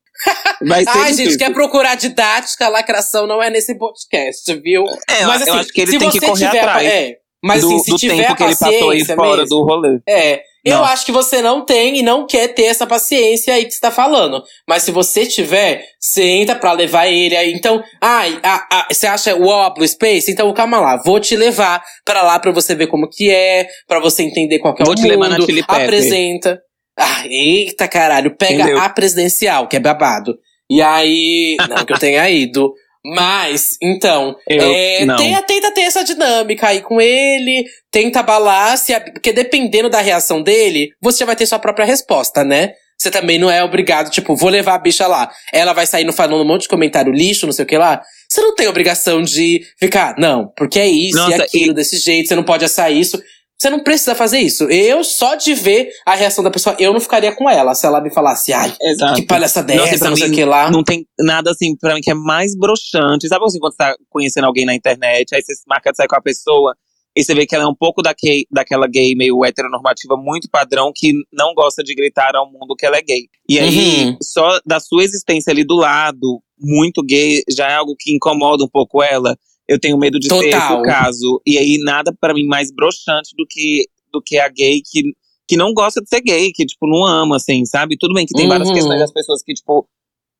Vai 0.66 0.84
ser 0.84 0.90
Ai, 0.90 1.02
difícil. 1.12 1.24
gente, 1.30 1.38
quer 1.38 1.52
procurar 1.52 1.94
didática, 1.94 2.68
lacração 2.68 3.26
não 3.26 3.42
é 3.42 3.48
nesse 3.48 3.74
podcast, 3.78 4.54
viu? 4.60 4.84
É, 5.08 5.24
mas 5.24 5.46
eu 5.46 5.54
assim, 5.54 5.60
acho 5.60 5.72
que 5.72 5.80
ele 5.80 5.98
tem 5.98 6.10
que 6.10 6.20
correr 6.20 6.46
tiver, 6.46 6.58
atrás. 6.60 6.86
É, 6.86 7.16
mas 7.42 7.62
do, 7.62 7.68
assim, 7.68 7.78
se 7.84 7.90
do 7.90 7.96
tiver 7.96 8.16
tempo 8.22 8.36
que 8.36 8.42
ele 8.42 8.56
passou 8.56 8.90
aí 8.90 9.04
fora 9.06 9.42
mesmo, 9.42 9.48
do 9.56 9.64
rolê. 9.64 9.98
É, 10.06 10.42
eu 10.66 10.78
Não. 10.78 10.84
acho 10.84 11.06
que 11.06 11.12
você 11.12 11.40
não 11.40 11.64
tem 11.64 11.98
e 11.98 12.02
não 12.02 12.26
quer 12.26 12.48
ter 12.48 12.64
essa 12.64 12.86
paciência 12.86 13.54
aí 13.54 13.64
que 13.64 13.70
você 13.72 13.80
tá 13.80 13.90
falando. 13.90 14.42
Mas 14.68 14.82
se 14.82 14.90
você 14.90 15.24
tiver, 15.24 15.84
senta 16.00 16.54
pra 16.54 16.72
levar 16.72 17.06
ele 17.06 17.36
aí. 17.36 17.52
Então, 17.52 17.82
ai, 18.00 18.38
a- 18.42 18.66
a- 18.70 18.86
você 18.92 19.06
acha 19.06 19.34
o 19.34 19.70
Blue 19.74 19.86
Space? 19.88 20.30
Então, 20.30 20.52
calma 20.52 20.80
lá, 20.80 20.96
vou 21.02 21.20
te 21.20 21.36
levar 21.36 21.82
pra 22.04 22.22
lá 22.22 22.38
pra 22.38 22.50
você 22.52 22.74
ver 22.74 22.88
como 22.88 23.08
que 23.08 23.30
é, 23.30 23.66
pra 23.86 24.00
você 24.00 24.22
entender 24.22 24.58
qual 24.58 24.74
que 24.74 24.82
é 24.82 24.84
Vou 24.84 24.92
o 24.92 24.96
te 24.96 25.02
mundo. 25.02 25.10
levar 25.12 25.28
na 25.30 25.40
Chili. 25.44 25.62
Apresenta. 25.66 26.60
Ah, 26.98 27.24
eita 27.28 27.86
caralho, 27.86 28.34
pega 28.36 28.54
Entendeu? 28.62 28.78
a 28.80 28.88
presidencial, 28.88 29.68
que 29.68 29.76
é 29.76 29.80
babado. 29.80 30.34
E 30.68 30.82
aí, 30.82 31.56
não 31.68 31.84
que 31.84 31.92
eu 31.92 31.98
tenha 31.98 32.28
ido. 32.28 32.72
Mas, 33.14 33.76
então, 33.82 34.36
Eu- 34.48 34.62
é, 34.72 35.04
não. 35.04 35.16
tenha- 35.16 35.42
tenta 35.42 35.70
ter 35.72 35.82
essa 35.82 36.02
dinâmica 36.02 36.66
aí 36.68 36.80
com 36.80 37.00
ele, 37.00 37.64
tenta 37.90 38.20
abalar, 38.20 38.76
se 38.76 38.98
porque 39.12 39.32
dependendo 39.32 39.88
da 39.88 40.00
reação 40.00 40.42
dele, 40.42 40.90
você 41.00 41.24
vai 41.24 41.36
ter 41.36 41.46
sua 41.46 41.58
própria 41.58 41.86
resposta, 41.86 42.42
né? 42.42 42.72
Você 42.98 43.10
também 43.10 43.38
não 43.38 43.50
é 43.50 43.62
obrigado, 43.62 44.10
tipo, 44.10 44.34
vou 44.34 44.48
levar 44.48 44.74
a 44.74 44.78
bicha 44.78 45.06
lá. 45.06 45.30
Ela 45.52 45.74
vai 45.74 45.86
sair 45.86 46.04
no 46.04 46.14
falando 46.14 46.40
um 46.42 46.46
monte 46.46 46.62
de 46.62 46.68
comentário 46.68 47.12
lixo, 47.12 47.44
não 47.44 47.52
sei 47.52 47.64
o 47.64 47.68
que 47.68 47.76
lá. 47.76 48.02
Você 48.28 48.40
não 48.40 48.54
tem 48.54 48.66
obrigação 48.68 49.22
de 49.22 49.60
ficar, 49.78 50.14
não, 50.18 50.50
porque 50.56 50.80
é 50.80 50.86
isso 50.88 51.16
e 51.18 51.20
Nossa, 51.20 51.42
aquilo, 51.44 51.72
e- 51.72 51.74
desse 51.74 51.98
jeito, 51.98 52.26
você 52.28 52.34
não 52.34 52.42
pode 52.42 52.64
assar 52.64 52.90
isso. 52.90 53.22
Você 53.58 53.70
não 53.70 53.82
precisa 53.82 54.14
fazer 54.14 54.38
isso. 54.38 54.64
Eu, 54.64 55.02
só 55.02 55.34
de 55.34 55.54
ver 55.54 55.90
a 56.04 56.14
reação 56.14 56.44
da 56.44 56.50
pessoa, 56.50 56.76
eu 56.78 56.92
não 56.92 57.00
ficaria 57.00 57.32
com 57.34 57.48
ela. 57.48 57.74
Se 57.74 57.86
ela 57.86 58.00
me 58.02 58.10
falasse, 58.10 58.52
ai, 58.52 58.74
Exato. 58.82 59.14
que 59.14 59.22
palhaça 59.26 59.62
Nossa, 59.62 59.74
dessa, 59.90 59.98
pra 59.98 60.10
não 60.10 60.16
sei 60.16 60.28
o 60.28 60.32
que 60.32 60.44
lá. 60.44 60.70
Não 60.70 60.84
tem 60.84 61.06
nada 61.18 61.50
assim 61.50 61.74
pra 61.76 61.94
mim 61.94 62.00
que 62.02 62.10
é 62.10 62.14
mais 62.14 62.54
broxante. 62.56 63.26
Sabe 63.28 63.44
assim, 63.46 63.58
quando 63.58 63.72
você 63.72 63.78
tá 63.78 63.96
conhecendo 64.10 64.44
alguém 64.44 64.66
na 64.66 64.74
internet, 64.74 65.34
aí 65.34 65.42
você 65.42 65.54
se 65.54 65.62
marca 65.66 65.90
de 65.90 65.96
sair 65.96 66.06
com 66.06 66.16
a 66.16 66.20
pessoa 66.20 66.76
e 67.16 67.24
você 67.24 67.34
vê 67.34 67.46
que 67.46 67.54
ela 67.54 67.64
é 67.64 67.66
um 67.66 67.74
pouco 67.74 68.02
daque, 68.02 68.46
daquela 68.50 68.86
gay 68.86 69.14
meio 69.14 69.42
heteronormativa, 69.42 70.18
muito 70.18 70.50
padrão, 70.50 70.92
que 70.94 71.14
não 71.32 71.54
gosta 71.54 71.82
de 71.82 71.94
gritar 71.94 72.36
ao 72.36 72.44
mundo 72.52 72.76
que 72.78 72.84
ela 72.84 72.98
é 72.98 73.02
gay. 73.02 73.22
E 73.48 73.58
aí, 73.58 74.04
Uhum. 74.08 74.18
só 74.22 74.60
da 74.66 74.78
sua 74.78 75.02
existência 75.02 75.50
ali 75.50 75.64
do 75.64 75.76
lado, 75.76 76.42
muito 76.60 77.02
gay, 77.02 77.42
já 77.50 77.70
é 77.70 77.74
algo 77.74 77.96
que 77.98 78.14
incomoda 78.14 78.62
um 78.62 78.68
pouco 78.68 79.02
ela. 79.02 79.34
Eu 79.68 79.78
tenho 79.80 79.98
medo 79.98 80.18
de 80.18 80.28
ser 80.28 80.38
esse 80.38 80.50
Total. 80.52 80.80
o 80.80 80.82
caso. 80.82 81.42
E 81.46 81.58
aí, 81.58 81.76
nada 81.84 82.14
pra 82.20 82.32
mim 82.34 82.46
mais 82.46 82.70
broxante 82.72 83.30
do 83.36 83.44
que, 83.48 83.84
do 84.12 84.22
que 84.22 84.38
a 84.38 84.48
gay 84.48 84.80
que, 84.84 85.02
que 85.48 85.56
não 85.56 85.72
gosta 85.74 86.00
de 86.00 86.08
ser 86.08 86.20
gay, 86.20 86.52
que, 86.52 86.64
tipo, 86.64 86.86
não 86.86 87.04
ama, 87.04 87.36
assim, 87.36 87.64
sabe? 87.64 87.96
Tudo 87.98 88.14
bem 88.14 88.24
que 88.26 88.34
tem 88.34 88.46
várias 88.48 88.68
Uhum. 88.68 88.74
questões 88.74 89.00
das 89.00 89.12
pessoas 89.12 89.42
que, 89.42 89.52
tipo, 89.54 89.88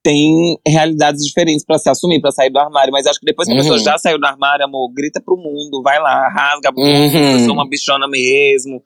têm 0.03 0.57
realidades 0.67 1.25
diferentes 1.25 1.65
pra 1.65 1.79
se 1.79 1.89
assumir, 1.89 2.21
pra 2.21 2.31
sair 2.31 2.51
do 2.51 2.59
armário. 2.61 2.93
Mas 2.93 3.07
acho 3.07 3.19
que 3.19 3.27
depois 3.27 3.49
que 3.49 3.55
a 3.55 3.57
pessoa 3.57 3.77
Uhum. 3.79 3.83
já 3.85 3.99
saiu 3.99 4.19
do 4.21 4.27
armário, 4.27 4.65
amor, 4.65 4.89
grita 4.93 5.21
pro 5.21 5.37
mundo, 5.37 5.83
vai 5.83 5.99
lá, 5.99 6.29
rasga 6.29 6.71
Uhum. 6.77 7.33
eu 7.33 7.39
sou 7.41 7.55
uma 7.55 7.69
bichona 7.69 8.07
mesmo. 8.07 8.81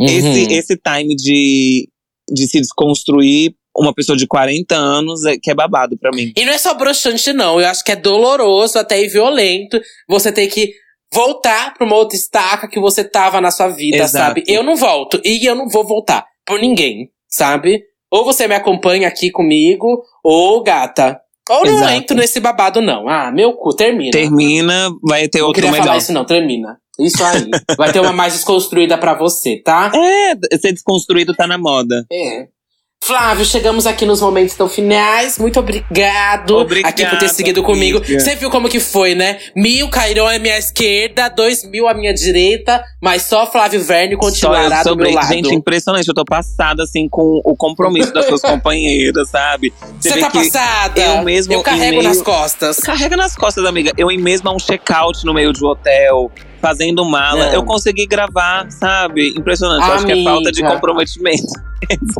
Uhum. 0.00 0.06
Esse, 0.06 0.52
esse 0.52 0.76
time 0.76 1.14
de, 1.14 1.88
de 2.30 2.46
se 2.48 2.60
desconstruir 2.60 3.54
uma 3.78 3.94
pessoa 3.94 4.16
de 4.16 4.26
40 4.26 4.74
anos 4.74 5.24
é, 5.24 5.36
que 5.38 5.50
é 5.50 5.54
babado 5.54 5.96
pra 5.98 6.10
mim. 6.12 6.32
E 6.36 6.44
não 6.44 6.52
é 6.52 6.58
só 6.58 6.74
broxante, 6.74 7.32
não. 7.32 7.60
Eu 7.60 7.68
acho 7.68 7.84
que 7.84 7.92
é 7.92 7.96
doloroso, 7.96 8.78
até 8.78 9.02
e 9.02 9.08
violento. 9.08 9.80
Você 10.08 10.32
ter 10.32 10.46
que 10.48 10.72
voltar 11.12 11.74
pra 11.74 11.86
uma 11.86 11.96
outra 11.96 12.16
estaca 12.16 12.68
que 12.68 12.80
você 12.80 13.02
tava 13.04 13.40
na 13.40 13.50
sua 13.50 13.68
vida, 13.68 13.98
Exato. 13.98 14.26
sabe? 14.26 14.44
Eu 14.46 14.62
não 14.62 14.76
volto. 14.76 15.20
E 15.24 15.44
eu 15.46 15.54
não 15.54 15.68
vou 15.68 15.86
voltar 15.86 16.26
por 16.46 16.60
ninguém, 16.60 17.10
sabe? 17.28 17.82
Ou 18.10 18.24
você 18.24 18.48
me 18.48 18.54
acompanha 18.54 19.06
aqui 19.08 19.30
comigo, 19.30 20.02
ou 20.24 20.62
gata. 20.62 21.20
Ou 21.50 21.64
não 21.64 21.76
Exato. 21.78 21.92
entro 21.92 22.16
nesse 22.16 22.40
babado, 22.40 22.80
não. 22.82 23.08
Ah, 23.08 23.30
meu 23.32 23.54
cu, 23.54 23.74
termina. 23.74 24.10
Termina, 24.10 24.90
vai 25.02 25.28
ter 25.28 25.40
Não 25.40 25.46
outro 25.48 25.62
melhor. 25.70 25.84
falar 25.84 25.96
isso, 25.96 26.12
não. 26.12 26.24
Termina. 26.24 26.78
Isso 27.00 27.22
aí. 27.22 27.48
Vai 27.78 27.92
ter 27.92 28.00
uma 28.00 28.12
mais 28.12 28.32
desconstruída 28.32 28.98
pra 28.98 29.14
você, 29.14 29.62
tá? 29.62 29.92
É, 29.94 30.58
ser 30.58 30.72
desconstruído 30.72 31.32
tá 31.32 31.46
na 31.46 31.56
moda. 31.56 32.04
É. 32.12 32.48
Flávio, 33.02 33.42
chegamos 33.44 33.86
aqui 33.86 34.04
nos 34.04 34.20
momentos 34.20 34.54
tão 34.54 34.68
finais. 34.68 35.38
Muito 35.38 35.58
obrigado, 35.58 36.58
Obrigado, 36.58 36.90
aqui 36.90 37.06
por 37.06 37.18
ter 37.18 37.28
seguido 37.30 37.60
amiga. 37.64 37.98
comigo. 38.00 38.20
Você 38.20 38.34
viu 38.34 38.50
como 38.50 38.68
que 38.68 38.80
foi, 38.80 39.14
né? 39.14 39.38
Mil 39.56 39.88
Cairão 39.88 40.26
à 40.26 40.38
minha 40.38 40.58
esquerda, 40.58 41.28
dois 41.30 41.64
mil 41.64 41.88
à 41.88 41.94
minha 41.94 42.12
direita, 42.12 42.84
mas 43.00 43.22
só 43.22 43.50
Flávio 43.50 43.82
Verne 43.82 44.14
continuará 44.16 44.82
do 44.82 44.94
meu 44.94 45.10
lado. 45.10 45.26
Gente, 45.28 45.54
impressionante. 45.54 46.06
Eu 46.06 46.12
tô 46.14 46.24
passada, 46.24 46.82
assim, 46.82 47.08
com 47.08 47.40
o 47.44 47.56
compromisso 47.56 48.12
das 48.12 48.26
suas 48.26 48.42
companheiras, 48.42 49.30
sabe? 49.30 49.72
Você 49.98 50.18
tá 50.18 50.28
passada? 50.28 51.00
eu 51.00 51.22
mesmo 51.22 51.54
Eu 51.54 51.62
carrego 51.62 51.98
meio- 51.98 52.02
nas 52.08 52.20
costas. 52.20 52.76
Carrega 52.78 53.16
nas 53.16 53.34
costas, 53.34 53.64
amiga. 53.64 53.90
Eu 53.96 54.08
mesmo 54.08 54.50
a 54.50 54.52
um 54.52 54.58
check-out 54.58 55.24
no 55.24 55.32
meio 55.32 55.52
de 55.54 55.64
um 55.64 55.68
hotel, 55.68 56.30
fazendo 56.60 57.04
mala. 57.04 57.46
Não. 57.46 57.52
Eu 57.54 57.62
consegui 57.64 58.06
gravar, 58.06 58.70
sabe? 58.70 59.34
Impressionante. 59.36 59.86
Eu 59.86 59.94
acho 59.94 60.06
que 60.06 60.12
é 60.12 60.24
falta 60.24 60.52
de 60.52 60.60
Amiga. 60.60 60.74
comprometimento. 60.74 61.46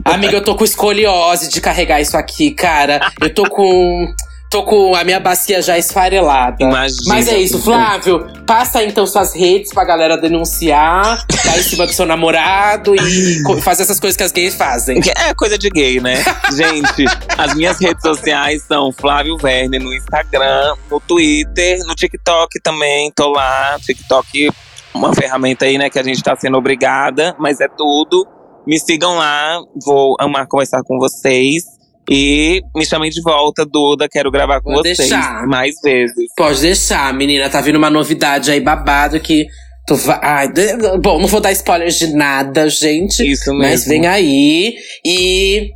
Amiga, 0.05 0.37
eu 0.37 0.44
tô 0.44 0.55
com 0.55 0.64
escoliose 0.64 1.48
de 1.48 1.61
carregar 1.61 2.01
isso 2.01 2.16
aqui, 2.16 2.51
cara. 2.53 3.12
Eu 3.20 3.33
tô 3.33 3.48
com. 3.48 4.14
Tô 4.51 4.63
com 4.63 4.95
a 4.95 5.05
minha 5.05 5.21
bacia 5.21 5.61
já 5.61 5.77
esfarelada. 5.77 6.57
Imagina. 6.61 7.03
Mas 7.07 7.29
é 7.29 7.39
isso, 7.39 7.61
Flávio. 7.61 8.27
Passa 8.47 8.83
então 8.83 9.07
suas 9.07 9.35
redes 9.35 9.75
pra 9.75 9.85
galera 9.85 10.17
denunciar, 10.17 11.23
dar 11.45 11.59
em 11.59 11.63
cima 11.63 11.87
do 11.87 11.93
seu 11.93 12.07
namorado 12.07 12.95
e 12.95 13.61
fazer 13.61 13.83
essas 13.83 14.01
coisas 14.01 14.17
que 14.17 14.23
as 14.23 14.33
gays 14.33 14.55
fazem. 14.55 15.01
É 15.29 15.35
coisa 15.35 15.59
de 15.59 15.69
gay, 15.69 16.01
né? 16.01 16.25
Gente, 16.55 17.05
as 17.37 17.55
minhas 17.55 17.79
redes 17.81 18.01
sociais 18.01 18.63
são 18.63 18.93
Flávio 18.93 19.37
Verne 19.37 19.79
no 19.79 19.93
Instagram, 19.93 20.75
no 20.91 21.01
Twitter, 21.01 21.79
no 21.87 21.95
TikTok 21.95 22.61
também, 22.63 23.13
tô 23.15 23.31
lá. 23.31 23.77
TikTok, 23.81 24.51
uma 24.95 25.13
ferramenta 25.15 25.65
aí, 25.65 25.77
né, 25.77 25.91
que 25.91 25.99
a 25.99 26.03
gente 26.03 26.23
tá 26.23 26.37
sendo 26.37 26.57
obrigada, 26.57 27.35
mas 27.39 27.61
é 27.61 27.69
tudo. 27.69 28.27
Me 28.67 28.79
sigam 28.79 29.17
lá, 29.17 29.61
vou 29.85 30.17
amar 30.21 30.47
conversar 30.47 30.83
com 30.85 30.99
vocês. 30.99 31.78
E 32.11 32.61
me 32.75 32.87
chamem 32.87 33.11
de 33.11 33.21
volta, 33.23 33.66
Duda. 33.66 34.09
Quero 34.11 34.31
gravar 34.31 34.61
com 34.61 34.73
Vou 34.73 34.83
vocês 34.83 34.97
deixar. 34.99 35.47
mais 35.47 35.75
vezes. 35.83 36.14
Pode 36.37 36.61
deixar, 36.61 37.12
menina. 37.12 37.49
Tá 37.51 37.61
vindo 37.61 37.77
uma 37.77 37.90
novidade 37.90 38.51
aí 38.51 38.61
babado 38.61 39.21
que. 39.21 39.47
Tu 39.87 39.94
vai... 39.97 40.18
Ai, 40.23 40.53
de- 40.53 40.77
bom, 41.03 41.18
não 41.18 41.27
vou 41.27 41.40
dar 41.40 41.51
spoilers 41.53 41.99
de 41.99 42.09
nada, 42.14 42.68
gente. 42.68 43.21
Isso 43.31 43.51
mesmo. 43.53 43.62
Mas 43.62 43.87
vem 43.87 44.07
aí. 44.07 44.75
E. 45.05 45.71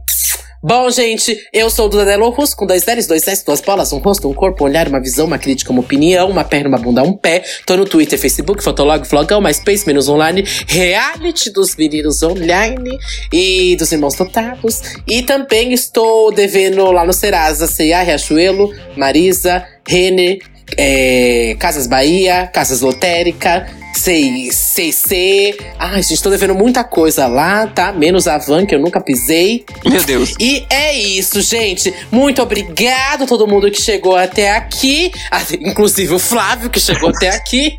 Bom, 0.64 0.88
gente, 0.90 1.36
eu 1.52 1.68
sou 1.68 1.86
o 1.86 1.88
Duda 1.88 2.04
Delo 2.04 2.30
Russo, 2.30 2.56
com 2.56 2.64
dois 2.64 2.86
L's, 2.86 3.08
dois 3.08 3.26
S, 3.26 3.44
duas 3.44 3.60
bolas, 3.60 3.92
um 3.92 3.98
rosto, 3.98 4.28
um 4.28 4.32
corpo, 4.32 4.62
um 4.62 4.68
olhar, 4.68 4.86
uma 4.86 5.00
visão, 5.00 5.26
uma 5.26 5.36
crítica, 5.36 5.72
uma 5.72 5.80
opinião, 5.80 6.30
uma 6.30 6.44
perna, 6.44 6.68
uma 6.68 6.78
bunda, 6.78 7.02
um 7.02 7.14
pé. 7.14 7.42
Tô 7.66 7.76
no 7.76 7.84
Twitter, 7.84 8.16
Facebook, 8.16 8.62
Fotolog, 8.62 9.04
Flogão, 9.04 9.40
MySpace, 9.40 9.84
menos 9.84 10.08
online, 10.08 10.44
reality 10.68 11.50
dos 11.50 11.74
meninos 11.74 12.22
online 12.22 12.96
e 13.32 13.74
dos 13.74 13.90
irmãos 13.90 14.14
dotados. 14.14 14.82
E 15.04 15.22
também 15.22 15.72
estou 15.72 16.30
devendo 16.30 16.92
lá 16.92 17.04
no 17.04 17.12
Serasa, 17.12 17.66
C&A, 17.66 18.00
Riachuelo, 18.00 18.72
Marisa, 18.96 19.66
Renner, 19.84 20.38
é, 20.76 21.56
Casas 21.58 21.86
Bahia, 21.86 22.46
Casas 22.46 22.80
Lotérica, 22.80 23.66
CC. 23.94 25.56
Ai, 25.78 26.02
gente, 26.02 26.22
tô 26.22 26.30
devendo 26.30 26.54
muita 26.54 26.82
coisa 26.82 27.26
lá, 27.26 27.66
tá? 27.66 27.92
Menos 27.92 28.26
a 28.26 28.38
van, 28.38 28.66
que 28.66 28.74
eu 28.74 28.80
nunca 28.80 29.00
pisei. 29.00 29.64
Meu 29.84 30.02
Deus. 30.02 30.34
E 30.40 30.66
é 30.70 30.94
isso, 30.94 31.40
gente. 31.40 31.92
Muito 32.10 32.42
obrigado 32.42 33.24
a 33.24 33.26
todo 33.26 33.46
mundo 33.46 33.70
que 33.70 33.80
chegou 33.80 34.16
até 34.16 34.56
aqui. 34.56 35.12
Ah, 35.30 35.42
Inclusive 35.60 36.14
o 36.14 36.18
Flávio, 36.18 36.70
que 36.70 36.80
chegou 36.80 37.10
até 37.10 37.30
aqui. 37.30 37.78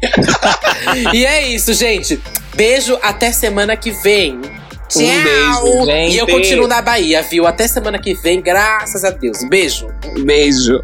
e 1.13 1.25
é 1.25 1.47
isso, 1.47 1.73
gente. 1.73 2.19
Beijo, 2.55 2.97
até 3.01 3.31
semana 3.31 3.75
que 3.75 3.91
vem. 3.91 4.39
Tchau! 4.87 5.01
beijo, 5.01 5.85
gente. 5.85 6.15
E 6.15 6.17
eu 6.19 6.27
continuo 6.27 6.67
na 6.67 6.81
Bahia, 6.81 7.21
viu? 7.23 7.47
Até 7.47 7.67
semana 7.67 7.97
que 7.97 8.13
vem, 8.13 8.41
graças 8.41 9.03
a 9.03 9.09
Deus. 9.09 9.43
Beijo. 9.49 9.87
Beijo. 10.23 10.79